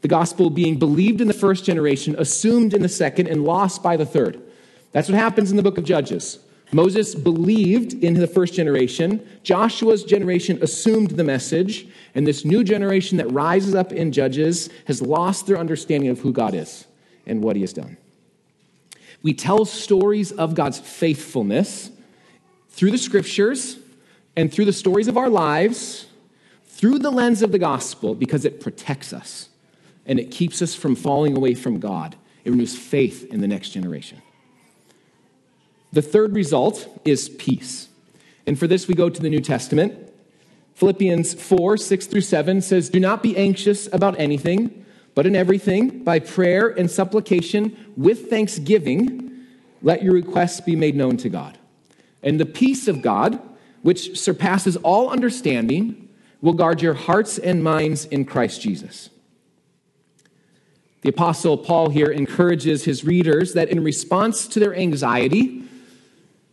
The 0.00 0.08
gospel 0.08 0.50
being 0.50 0.78
believed 0.78 1.20
in 1.20 1.28
the 1.28 1.34
first 1.34 1.64
generation, 1.64 2.14
assumed 2.18 2.74
in 2.74 2.82
the 2.82 2.88
second, 2.88 3.28
and 3.28 3.44
lost 3.44 3.82
by 3.82 3.96
the 3.96 4.06
third. 4.06 4.42
That's 4.92 5.08
what 5.08 5.18
happens 5.18 5.50
in 5.50 5.56
the 5.56 5.62
book 5.62 5.78
of 5.78 5.84
Judges. 5.84 6.38
Moses 6.72 7.14
believed 7.14 7.92
in 8.02 8.14
the 8.14 8.26
first 8.26 8.54
generation. 8.54 9.26
Joshua's 9.42 10.02
generation 10.02 10.58
assumed 10.62 11.12
the 11.12 11.24
message. 11.24 11.86
And 12.14 12.26
this 12.26 12.44
new 12.44 12.64
generation 12.64 13.18
that 13.18 13.30
rises 13.30 13.74
up 13.74 13.92
in 13.92 14.12
Judges 14.12 14.70
has 14.86 15.00
lost 15.00 15.46
their 15.46 15.58
understanding 15.58 16.10
of 16.10 16.20
who 16.20 16.32
God 16.32 16.54
is 16.54 16.86
and 17.26 17.42
what 17.42 17.56
he 17.56 17.62
has 17.62 17.72
done. 17.72 17.96
We 19.22 19.34
tell 19.34 19.64
stories 19.64 20.32
of 20.32 20.54
God's 20.54 20.78
faithfulness 20.78 21.90
through 22.70 22.90
the 22.90 22.98
scriptures 22.98 23.78
and 24.36 24.52
through 24.52 24.64
the 24.64 24.72
stories 24.72 25.08
of 25.08 25.16
our 25.16 25.28
lives 25.28 26.06
through 26.66 26.98
the 26.98 27.10
lens 27.10 27.40
of 27.40 27.52
the 27.52 27.58
gospel 27.58 28.14
because 28.14 28.44
it 28.44 28.60
protects 28.60 29.12
us 29.12 29.48
and 30.06 30.18
it 30.18 30.30
keeps 30.30 30.60
us 30.60 30.74
from 30.74 30.96
falling 30.96 31.36
away 31.36 31.54
from 31.54 31.78
God. 31.78 32.16
It 32.44 32.50
renews 32.50 32.76
faith 32.76 33.32
in 33.32 33.40
the 33.40 33.48
next 33.48 33.70
generation. 33.70 34.20
The 35.92 36.02
third 36.02 36.34
result 36.34 36.88
is 37.04 37.28
peace. 37.28 37.88
And 38.46 38.58
for 38.58 38.66
this, 38.66 38.88
we 38.88 38.94
go 38.94 39.08
to 39.08 39.22
the 39.22 39.30
New 39.30 39.40
Testament. 39.40 40.12
Philippians 40.74 41.34
4 41.34 41.76
6 41.76 42.06
through 42.06 42.20
7 42.20 42.60
says, 42.60 42.90
Do 42.90 43.00
not 43.00 43.22
be 43.22 43.36
anxious 43.36 43.88
about 43.92 44.18
anything, 44.18 44.84
but 45.14 45.26
in 45.26 45.36
everything, 45.36 46.02
by 46.02 46.18
prayer 46.18 46.68
and 46.68 46.90
supplication, 46.90 47.76
with 47.96 48.28
thanksgiving, 48.28 49.46
let 49.80 50.02
your 50.02 50.12
requests 50.12 50.60
be 50.60 50.74
made 50.74 50.96
known 50.96 51.16
to 51.18 51.28
God. 51.28 51.56
And 52.22 52.40
the 52.40 52.46
peace 52.46 52.88
of 52.88 53.00
God, 53.00 53.40
which 53.84 54.18
surpasses 54.18 54.78
all 54.78 55.10
understanding, 55.10 56.08
will 56.40 56.54
guard 56.54 56.80
your 56.80 56.94
hearts 56.94 57.36
and 57.36 57.62
minds 57.62 58.06
in 58.06 58.24
Christ 58.24 58.62
Jesus. 58.62 59.10
The 61.02 61.10
Apostle 61.10 61.58
Paul 61.58 61.90
here 61.90 62.10
encourages 62.10 62.84
his 62.84 63.04
readers 63.04 63.52
that 63.52 63.68
in 63.68 63.84
response 63.84 64.48
to 64.48 64.58
their 64.58 64.74
anxiety, 64.74 65.64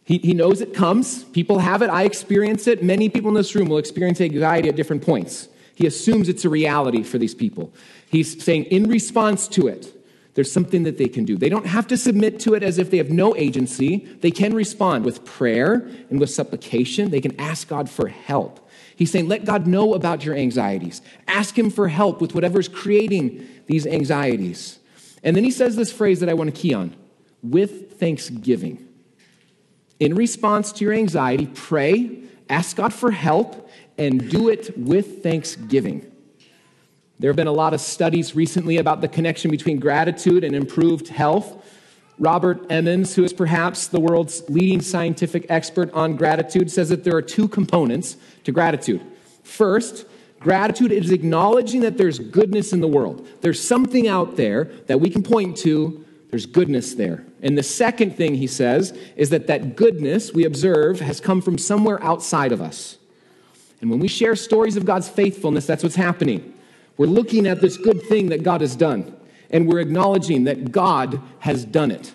he, 0.03 0.17
he 0.17 0.33
knows 0.33 0.59
it 0.59 0.73
comes. 0.73 1.23
People 1.23 1.59
have 1.59 1.81
it. 1.81 1.89
I 1.89 2.03
experience 2.03 2.67
it. 2.67 2.83
Many 2.83 3.07
people 3.07 3.29
in 3.29 3.35
this 3.35 3.55
room 3.55 3.69
will 3.69 3.77
experience 3.77 4.19
anxiety 4.19 4.67
at 4.67 4.75
different 4.75 5.01
points. 5.01 5.47
He 5.73 5.87
assumes 5.87 6.27
it's 6.27 6.43
a 6.43 6.49
reality 6.49 7.01
for 7.01 7.17
these 7.17 7.33
people. 7.33 7.73
He's 8.09 8.43
saying, 8.43 8.65
in 8.65 8.89
response 8.89 9.47
to 9.47 9.67
it, 9.67 9.93
there's 10.33 10.51
something 10.51 10.83
that 10.83 10.97
they 10.97 11.07
can 11.07 11.25
do. 11.25 11.37
They 11.37 11.49
don't 11.49 11.65
have 11.65 11.87
to 11.87 11.97
submit 11.97 12.39
to 12.41 12.53
it 12.53 12.63
as 12.63 12.77
if 12.77 12.89
they 12.89 12.97
have 12.97 13.09
no 13.09 13.35
agency. 13.35 13.97
They 14.21 14.31
can 14.31 14.53
respond 14.53 15.03
with 15.03 15.25
prayer 15.25 15.89
and 16.09 16.19
with 16.19 16.29
supplication. 16.29 17.09
They 17.11 17.19
can 17.19 17.39
ask 17.39 17.67
God 17.67 17.89
for 17.89 18.07
help. 18.07 18.69
He's 18.95 19.11
saying, 19.11 19.27
let 19.27 19.45
God 19.45 19.67
know 19.67 19.93
about 19.93 20.23
your 20.23 20.35
anxieties. 20.35 21.01
Ask 21.27 21.57
Him 21.57 21.69
for 21.69 21.89
help 21.89 22.21
with 22.21 22.33
whatever's 22.33 22.67
creating 22.67 23.47
these 23.67 23.85
anxieties. 23.85 24.79
And 25.23 25.35
then 25.35 25.43
he 25.43 25.51
says 25.51 25.75
this 25.75 25.91
phrase 25.91 26.19
that 26.19 26.29
I 26.29 26.33
want 26.33 26.53
to 26.53 26.59
key 26.59 26.73
on 26.73 26.95
with 27.43 27.99
thanksgiving. 27.99 28.87
In 29.99 30.15
response 30.15 30.71
to 30.73 30.85
your 30.85 30.93
anxiety, 30.93 31.47
pray, 31.47 32.23
ask 32.49 32.77
God 32.77 32.93
for 32.93 33.11
help, 33.11 33.69
and 33.97 34.29
do 34.29 34.49
it 34.49 34.77
with 34.77 35.21
thanksgiving. 35.21 36.10
There 37.21 37.29
have 37.29 37.35
been 37.35 37.45
a 37.45 37.51
lot 37.51 37.75
of 37.75 37.81
studies 37.81 38.35
recently 38.35 38.77
about 38.77 39.01
the 39.01 39.07
connection 39.07 39.51
between 39.51 39.79
gratitude 39.79 40.43
and 40.43 40.55
improved 40.55 41.09
health. 41.09 41.63
Robert 42.17 42.65
Emmons, 42.71 43.13
who 43.13 43.23
is 43.23 43.31
perhaps 43.31 43.85
the 43.85 43.99
world's 43.99 44.41
leading 44.49 44.81
scientific 44.81 45.45
expert 45.47 45.93
on 45.93 46.15
gratitude, 46.15 46.71
says 46.71 46.89
that 46.89 47.03
there 47.03 47.15
are 47.15 47.21
two 47.21 47.47
components 47.47 48.17
to 48.43 48.51
gratitude. 48.51 49.01
First, 49.43 50.07
gratitude 50.39 50.91
is 50.91 51.11
acknowledging 51.11 51.81
that 51.81 51.95
there's 51.95 52.17
goodness 52.17 52.73
in 52.73 52.81
the 52.81 52.87
world. 52.87 53.27
There's 53.41 53.61
something 53.61 54.07
out 54.07 54.35
there 54.35 54.71
that 54.87 54.99
we 54.99 55.11
can 55.11 55.21
point 55.21 55.57
to, 55.57 56.03
there's 56.31 56.47
goodness 56.47 56.95
there. 56.95 57.23
And 57.43 57.55
the 57.55 57.61
second 57.61 58.17
thing 58.17 58.33
he 58.33 58.47
says 58.47 58.97
is 59.15 59.29
that 59.29 59.45
that 59.45 59.75
goodness 59.75 60.33
we 60.33 60.45
observe 60.45 61.01
has 61.01 61.19
come 61.19 61.39
from 61.43 61.59
somewhere 61.59 62.03
outside 62.03 62.51
of 62.51 62.63
us. 62.63 62.97
And 63.79 63.91
when 63.91 63.99
we 63.99 64.07
share 64.07 64.35
stories 64.35 64.75
of 64.75 64.85
God's 64.85 65.07
faithfulness, 65.07 65.67
that's 65.67 65.83
what's 65.83 65.95
happening. 65.95 66.55
We're 66.97 67.07
looking 67.07 67.47
at 67.47 67.61
this 67.61 67.77
good 67.77 68.01
thing 68.03 68.29
that 68.29 68.43
God 68.43 68.61
has 68.61 68.75
done, 68.75 69.15
and 69.49 69.67
we're 69.67 69.79
acknowledging 69.79 70.43
that 70.45 70.71
God 70.71 71.21
has 71.39 71.65
done 71.65 71.91
it. 71.91 72.13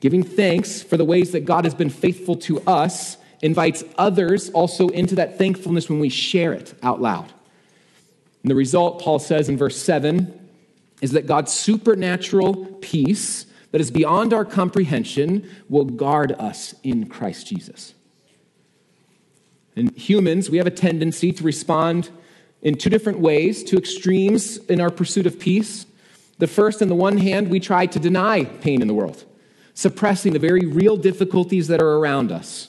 Giving 0.00 0.22
thanks 0.22 0.82
for 0.82 0.96
the 0.96 1.04
ways 1.04 1.32
that 1.32 1.44
God 1.44 1.64
has 1.64 1.74
been 1.74 1.90
faithful 1.90 2.36
to 2.36 2.60
us 2.62 3.18
invites 3.42 3.84
others 3.96 4.50
also 4.50 4.88
into 4.88 5.14
that 5.16 5.38
thankfulness 5.38 5.88
when 5.88 6.00
we 6.00 6.08
share 6.08 6.52
it 6.52 6.74
out 6.82 7.00
loud. 7.00 7.32
And 8.42 8.50
the 8.50 8.54
result, 8.54 9.02
Paul 9.02 9.18
says 9.18 9.48
in 9.48 9.56
verse 9.56 9.76
7, 9.76 10.48
is 11.02 11.12
that 11.12 11.26
God's 11.26 11.52
supernatural 11.52 12.66
peace 12.80 13.46
that 13.72 13.80
is 13.80 13.90
beyond 13.90 14.32
our 14.32 14.44
comprehension 14.44 15.48
will 15.68 15.84
guard 15.84 16.32
us 16.32 16.74
in 16.82 17.08
Christ 17.08 17.46
Jesus. 17.46 17.94
And 19.76 19.96
humans, 19.96 20.50
we 20.50 20.58
have 20.58 20.66
a 20.66 20.72
tendency 20.72 21.32
to 21.32 21.44
respond 21.44 22.10
in 22.62 22.76
two 22.76 22.90
different 22.90 23.20
ways, 23.20 23.64
two 23.64 23.76
extremes 23.76 24.58
in 24.58 24.80
our 24.80 24.90
pursuit 24.90 25.26
of 25.26 25.38
peace. 25.38 25.86
The 26.38 26.46
first, 26.46 26.82
on 26.82 26.88
the 26.88 26.94
one 26.94 27.18
hand, 27.18 27.48
we 27.48 27.60
try 27.60 27.86
to 27.86 27.98
deny 27.98 28.44
pain 28.44 28.82
in 28.82 28.88
the 28.88 28.94
world, 28.94 29.24
suppressing 29.74 30.32
the 30.32 30.38
very 30.38 30.66
real 30.66 30.96
difficulties 30.96 31.68
that 31.68 31.82
are 31.82 31.96
around 31.98 32.32
us. 32.32 32.68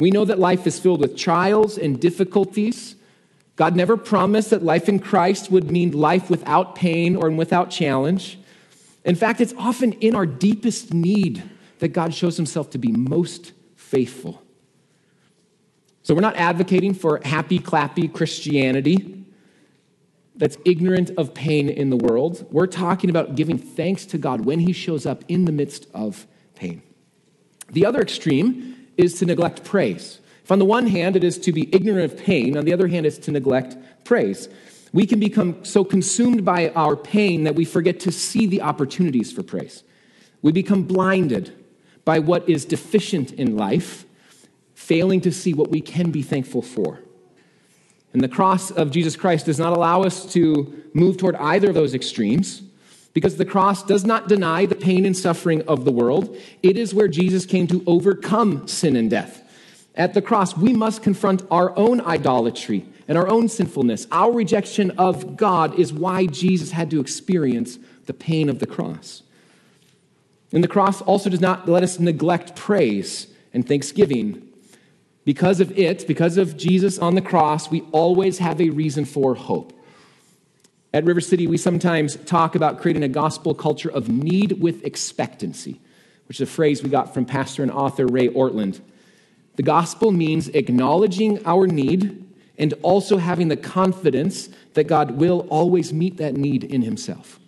We 0.00 0.10
know 0.10 0.24
that 0.24 0.38
life 0.38 0.66
is 0.66 0.78
filled 0.78 1.00
with 1.00 1.16
trials 1.16 1.76
and 1.76 2.00
difficulties. 2.00 2.94
God 3.56 3.74
never 3.74 3.96
promised 3.96 4.50
that 4.50 4.62
life 4.62 4.88
in 4.88 5.00
Christ 5.00 5.50
would 5.50 5.70
mean 5.70 5.90
life 5.90 6.30
without 6.30 6.74
pain 6.74 7.16
or 7.16 7.30
without 7.30 7.70
challenge. 7.70 8.38
In 9.04 9.16
fact, 9.16 9.40
it's 9.40 9.54
often 9.58 9.94
in 9.94 10.14
our 10.14 10.26
deepest 10.26 10.94
need 10.94 11.42
that 11.80 11.88
God 11.88 12.14
shows 12.14 12.36
himself 12.36 12.70
to 12.70 12.78
be 12.78 12.92
most 12.92 13.52
faithful. 13.76 14.42
So 16.08 16.14
we're 16.14 16.22
not 16.22 16.36
advocating 16.36 16.94
for 16.94 17.20
happy, 17.22 17.58
clappy 17.58 18.10
Christianity 18.10 19.26
that's 20.36 20.56
ignorant 20.64 21.10
of 21.18 21.34
pain 21.34 21.68
in 21.68 21.90
the 21.90 21.98
world. 21.98 22.46
We're 22.50 22.66
talking 22.66 23.10
about 23.10 23.34
giving 23.34 23.58
thanks 23.58 24.06
to 24.06 24.16
God 24.16 24.46
when 24.46 24.60
He 24.60 24.72
shows 24.72 25.04
up 25.04 25.22
in 25.28 25.44
the 25.44 25.52
midst 25.52 25.86
of 25.92 26.26
pain. 26.54 26.80
The 27.72 27.84
other 27.84 28.00
extreme 28.00 28.86
is 28.96 29.18
to 29.18 29.26
neglect 29.26 29.64
praise. 29.64 30.20
If 30.42 30.50
on 30.50 30.58
the 30.58 30.64
one 30.64 30.86
hand 30.86 31.14
it 31.14 31.24
is 31.24 31.36
to 31.40 31.52
be 31.52 31.68
ignorant 31.74 32.10
of 32.10 32.18
pain, 32.18 32.56
on 32.56 32.64
the 32.64 32.72
other 32.72 32.88
hand 32.88 33.04
it's 33.04 33.18
to 33.18 33.30
neglect 33.30 33.76
praise. 34.04 34.48
We 34.94 35.04
can 35.04 35.20
become 35.20 35.62
so 35.62 35.84
consumed 35.84 36.42
by 36.42 36.70
our 36.70 36.96
pain 36.96 37.44
that 37.44 37.54
we 37.54 37.66
forget 37.66 38.00
to 38.00 38.12
see 38.12 38.46
the 38.46 38.62
opportunities 38.62 39.30
for 39.30 39.42
praise. 39.42 39.84
We 40.40 40.52
become 40.52 40.84
blinded 40.84 41.52
by 42.06 42.18
what 42.18 42.48
is 42.48 42.64
deficient 42.64 43.32
in 43.32 43.58
life 43.58 44.06
failing 44.88 45.20
to 45.20 45.30
see 45.30 45.52
what 45.52 45.70
we 45.70 45.82
can 45.82 46.10
be 46.10 46.22
thankful 46.22 46.62
for. 46.62 47.00
And 48.14 48.22
the 48.22 48.28
cross 48.28 48.70
of 48.70 48.90
Jesus 48.90 49.16
Christ 49.16 49.44
does 49.44 49.58
not 49.58 49.76
allow 49.76 50.02
us 50.02 50.32
to 50.32 50.82
move 50.94 51.18
toward 51.18 51.36
either 51.36 51.68
of 51.68 51.74
those 51.74 51.94
extremes 51.94 52.62
because 53.12 53.36
the 53.36 53.44
cross 53.44 53.82
does 53.82 54.06
not 54.06 54.28
deny 54.28 54.64
the 54.64 54.74
pain 54.74 55.04
and 55.04 55.14
suffering 55.14 55.60
of 55.68 55.84
the 55.84 55.92
world. 55.92 56.34
It 56.62 56.78
is 56.78 56.94
where 56.94 57.06
Jesus 57.06 57.44
came 57.44 57.66
to 57.66 57.84
overcome 57.86 58.66
sin 58.66 58.96
and 58.96 59.10
death. 59.10 59.42
At 59.94 60.14
the 60.14 60.22
cross, 60.22 60.56
we 60.56 60.72
must 60.72 61.02
confront 61.02 61.42
our 61.50 61.76
own 61.76 62.00
idolatry 62.00 62.86
and 63.06 63.18
our 63.18 63.28
own 63.28 63.50
sinfulness. 63.50 64.06
Our 64.10 64.32
rejection 64.32 64.92
of 64.92 65.36
God 65.36 65.78
is 65.78 65.92
why 65.92 66.24
Jesus 66.24 66.70
had 66.70 66.90
to 66.92 67.00
experience 67.00 67.78
the 68.06 68.14
pain 68.14 68.48
of 68.48 68.58
the 68.58 68.66
cross. 68.66 69.22
And 70.50 70.64
the 70.64 70.68
cross 70.68 71.02
also 71.02 71.28
does 71.28 71.42
not 71.42 71.68
let 71.68 71.82
us 71.82 71.98
neglect 71.98 72.56
praise 72.56 73.26
and 73.52 73.68
thanksgiving 73.68 74.47
because 75.28 75.60
of 75.60 75.78
it, 75.78 76.06
because 76.06 76.38
of 76.38 76.56
Jesus 76.56 76.98
on 76.98 77.14
the 77.14 77.20
cross, 77.20 77.70
we 77.70 77.82
always 77.92 78.38
have 78.38 78.62
a 78.62 78.70
reason 78.70 79.04
for 79.04 79.34
hope. 79.34 79.74
At 80.94 81.04
River 81.04 81.20
City, 81.20 81.46
we 81.46 81.58
sometimes 81.58 82.16
talk 82.24 82.54
about 82.54 82.80
creating 82.80 83.02
a 83.02 83.08
gospel 83.08 83.54
culture 83.54 83.90
of 83.90 84.08
need 84.08 84.52
with 84.52 84.82
expectancy, 84.86 85.82
which 86.28 86.40
is 86.40 86.48
a 86.48 86.50
phrase 86.50 86.82
we 86.82 86.88
got 86.88 87.12
from 87.12 87.26
pastor 87.26 87.62
and 87.62 87.70
author 87.70 88.06
Ray 88.06 88.28
Ortlund. 88.28 88.80
The 89.56 89.62
gospel 89.62 90.12
means 90.12 90.48
acknowledging 90.48 91.44
our 91.44 91.66
need 91.66 92.26
and 92.56 92.72
also 92.80 93.18
having 93.18 93.48
the 93.48 93.56
confidence 93.58 94.48
that 94.72 94.84
God 94.84 95.10
will 95.10 95.40
always 95.50 95.92
meet 95.92 96.16
that 96.16 96.38
need 96.38 96.64
in 96.64 96.80
Himself 96.80 97.38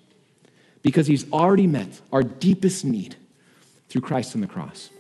because 0.83 1.07
He's 1.07 1.33
already 1.33 1.67
met 1.67 2.03
our 2.13 2.23
deepest 2.23 2.85
need 2.85 3.17
through 3.89 4.03
Christ 4.03 4.35
on 4.35 4.43
the 4.43 4.47
cross. 4.47 4.91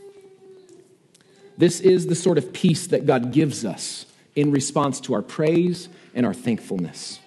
This 1.60 1.80
is 1.80 2.06
the 2.06 2.14
sort 2.14 2.38
of 2.38 2.54
peace 2.54 2.86
that 2.86 3.04
God 3.04 3.32
gives 3.32 3.66
us 3.66 4.06
in 4.34 4.50
response 4.50 4.98
to 5.00 5.12
our 5.12 5.20
praise 5.20 5.90
and 6.14 6.24
our 6.24 6.32
thankfulness. 6.32 7.20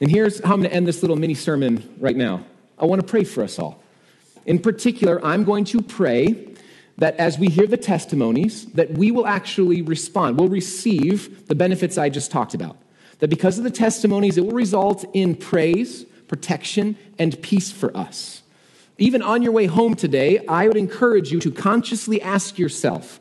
And 0.00 0.10
here's 0.10 0.42
how 0.42 0.54
I'm 0.54 0.60
going 0.60 0.70
to 0.70 0.74
end 0.74 0.86
this 0.86 1.02
little 1.02 1.16
mini 1.16 1.34
sermon 1.34 1.94
right 2.00 2.16
now. 2.16 2.46
I 2.78 2.86
want 2.86 3.02
to 3.02 3.06
pray 3.06 3.24
for 3.24 3.44
us 3.44 3.58
all. 3.58 3.82
In 4.46 4.58
particular, 4.58 5.22
I'm 5.22 5.44
going 5.44 5.66
to 5.66 5.82
pray 5.82 6.54
that 6.96 7.16
as 7.16 7.38
we 7.38 7.48
hear 7.48 7.66
the 7.66 7.76
testimonies, 7.76 8.64
that 8.72 8.92
we 8.92 9.10
will 9.10 9.26
actually 9.26 9.82
respond. 9.82 10.38
We'll 10.38 10.48
receive 10.48 11.48
the 11.48 11.54
benefits 11.54 11.98
I 11.98 12.08
just 12.08 12.30
talked 12.30 12.54
about. 12.54 12.78
That 13.18 13.28
because 13.28 13.58
of 13.58 13.64
the 13.64 13.70
testimonies, 13.70 14.38
it 14.38 14.46
will 14.46 14.52
result 14.52 15.04
in 15.12 15.34
praise, 15.34 16.04
protection, 16.28 16.96
and 17.18 17.40
peace 17.42 17.70
for 17.70 17.94
us. 17.94 18.39
Even 19.00 19.22
on 19.22 19.40
your 19.40 19.52
way 19.52 19.64
home 19.64 19.94
today, 19.94 20.44
I 20.46 20.68
would 20.68 20.76
encourage 20.76 21.32
you 21.32 21.40
to 21.40 21.50
consciously 21.50 22.20
ask 22.20 22.58
yourself 22.58 23.18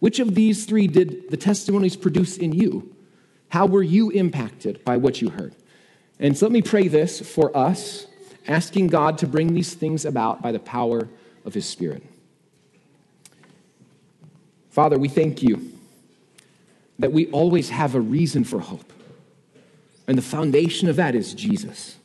which 0.00 0.18
of 0.18 0.34
these 0.34 0.64
three 0.64 0.88
did 0.88 1.30
the 1.30 1.36
testimonies 1.36 1.94
produce 1.94 2.36
in 2.36 2.52
you? 2.52 2.94
How 3.50 3.66
were 3.66 3.82
you 3.82 4.10
impacted 4.10 4.84
by 4.84 4.96
what 4.96 5.22
you 5.22 5.30
heard? 5.30 5.54
And 6.18 6.36
so 6.36 6.46
let 6.46 6.52
me 6.52 6.62
pray 6.62 6.88
this 6.88 7.20
for 7.20 7.56
us, 7.56 8.06
asking 8.48 8.88
God 8.88 9.18
to 9.18 9.28
bring 9.28 9.54
these 9.54 9.72
things 9.72 10.04
about 10.04 10.42
by 10.42 10.50
the 10.50 10.58
power 10.58 11.08
of 11.44 11.54
His 11.54 11.66
Spirit. 11.66 12.02
Father, 14.70 14.98
we 14.98 15.08
thank 15.08 15.42
you 15.44 15.72
that 16.98 17.12
we 17.12 17.28
always 17.28 17.70
have 17.70 17.94
a 17.94 18.00
reason 18.00 18.42
for 18.42 18.58
hope. 18.58 18.92
And 20.08 20.18
the 20.18 20.22
foundation 20.22 20.88
of 20.88 20.96
that 20.96 21.14
is 21.14 21.34
Jesus. 21.34 21.99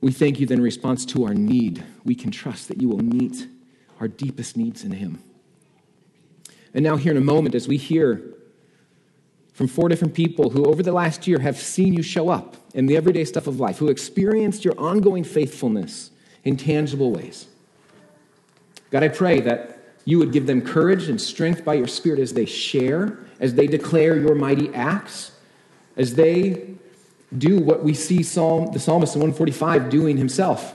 We 0.00 0.12
thank 0.12 0.40
you 0.40 0.46
that 0.46 0.54
in 0.54 0.62
response 0.62 1.04
to 1.06 1.24
our 1.24 1.34
need, 1.34 1.82
we 2.04 2.14
can 2.14 2.30
trust 2.30 2.68
that 2.68 2.80
you 2.80 2.88
will 2.88 3.02
meet 3.02 3.48
our 4.00 4.08
deepest 4.08 4.56
needs 4.56 4.84
in 4.84 4.92
Him. 4.92 5.22
And 6.74 6.84
now, 6.84 6.96
here 6.96 7.12
in 7.12 7.16
a 7.16 7.22
moment, 7.22 7.54
as 7.54 7.66
we 7.66 7.78
hear 7.78 8.34
from 9.54 9.68
four 9.68 9.88
different 9.88 10.12
people 10.12 10.50
who 10.50 10.66
over 10.66 10.82
the 10.82 10.92
last 10.92 11.26
year 11.26 11.38
have 11.38 11.56
seen 11.56 11.94
you 11.94 12.02
show 12.02 12.28
up 12.28 12.56
in 12.74 12.84
the 12.84 12.96
everyday 12.96 13.24
stuff 13.24 13.46
of 13.46 13.58
life, 13.58 13.78
who 13.78 13.88
experienced 13.88 14.64
your 14.64 14.78
ongoing 14.78 15.24
faithfulness 15.24 16.10
in 16.44 16.58
tangible 16.58 17.10
ways, 17.10 17.46
God, 18.90 19.02
I 19.02 19.08
pray 19.08 19.40
that 19.40 19.78
you 20.04 20.18
would 20.18 20.30
give 20.30 20.46
them 20.46 20.60
courage 20.60 21.08
and 21.08 21.20
strength 21.20 21.64
by 21.64 21.74
your 21.74 21.88
Spirit 21.88 22.20
as 22.20 22.34
they 22.34 22.44
share, 22.44 23.18
as 23.40 23.54
they 23.54 23.66
declare 23.66 24.16
your 24.18 24.34
mighty 24.34 24.72
acts, 24.74 25.32
as 25.96 26.14
they 26.14 26.76
do 27.36 27.58
what 27.58 27.82
we 27.82 27.94
see 27.94 28.22
Psalm, 28.22 28.72
the 28.72 28.78
psalmist 28.78 29.14
in 29.14 29.20
145 29.20 29.90
doing 29.90 30.16
himself, 30.16 30.74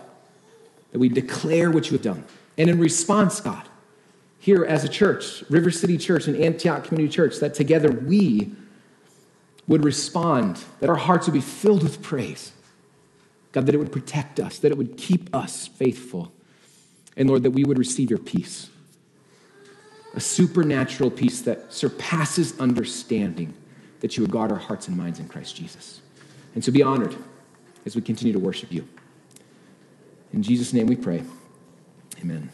that 0.91 0.99
we 0.99 1.09
declare 1.09 1.71
what 1.71 1.87
you 1.87 1.93
have 1.93 2.01
done. 2.01 2.23
And 2.57 2.69
in 2.69 2.79
response, 2.79 3.39
God, 3.39 3.67
here 4.39 4.65
as 4.65 4.83
a 4.83 4.89
church, 4.89 5.43
River 5.49 5.71
City 5.71 5.97
Church 5.97 6.27
and 6.27 6.35
Antioch 6.35 6.83
Community 6.83 7.13
Church, 7.13 7.37
that 7.39 7.53
together 7.53 7.91
we 7.91 8.51
would 9.67 9.85
respond, 9.85 10.61
that 10.79 10.89
our 10.89 10.95
hearts 10.95 11.27
would 11.27 11.33
be 11.33 11.41
filled 11.41 11.83
with 11.83 12.01
praise. 12.01 12.51
God, 13.51 13.65
that 13.65 13.75
it 13.75 13.77
would 13.77 13.91
protect 13.91 14.39
us, 14.39 14.59
that 14.59 14.71
it 14.71 14.77
would 14.77 14.97
keep 14.97 15.33
us 15.35 15.67
faithful. 15.67 16.31
And 17.15 17.29
Lord, 17.29 17.43
that 17.43 17.51
we 17.51 17.63
would 17.63 17.77
receive 17.77 18.09
your 18.09 18.19
peace, 18.19 18.69
a 20.13 20.19
supernatural 20.19 21.11
peace 21.11 21.41
that 21.41 21.71
surpasses 21.73 22.59
understanding, 22.59 23.53
that 23.99 24.17
you 24.17 24.23
would 24.23 24.31
guard 24.31 24.51
our 24.51 24.57
hearts 24.57 24.87
and 24.87 24.97
minds 24.97 25.19
in 25.19 25.27
Christ 25.27 25.55
Jesus. 25.55 26.00
And 26.53 26.63
so 26.63 26.71
be 26.71 26.83
honored 26.83 27.15
as 27.85 27.95
we 27.95 28.01
continue 28.01 28.33
to 28.33 28.39
worship 28.39 28.71
you. 28.71 28.87
In 30.33 30.43
Jesus' 30.43 30.73
name 30.73 30.87
we 30.87 30.95
pray. 30.95 31.23
Amen. 32.21 32.51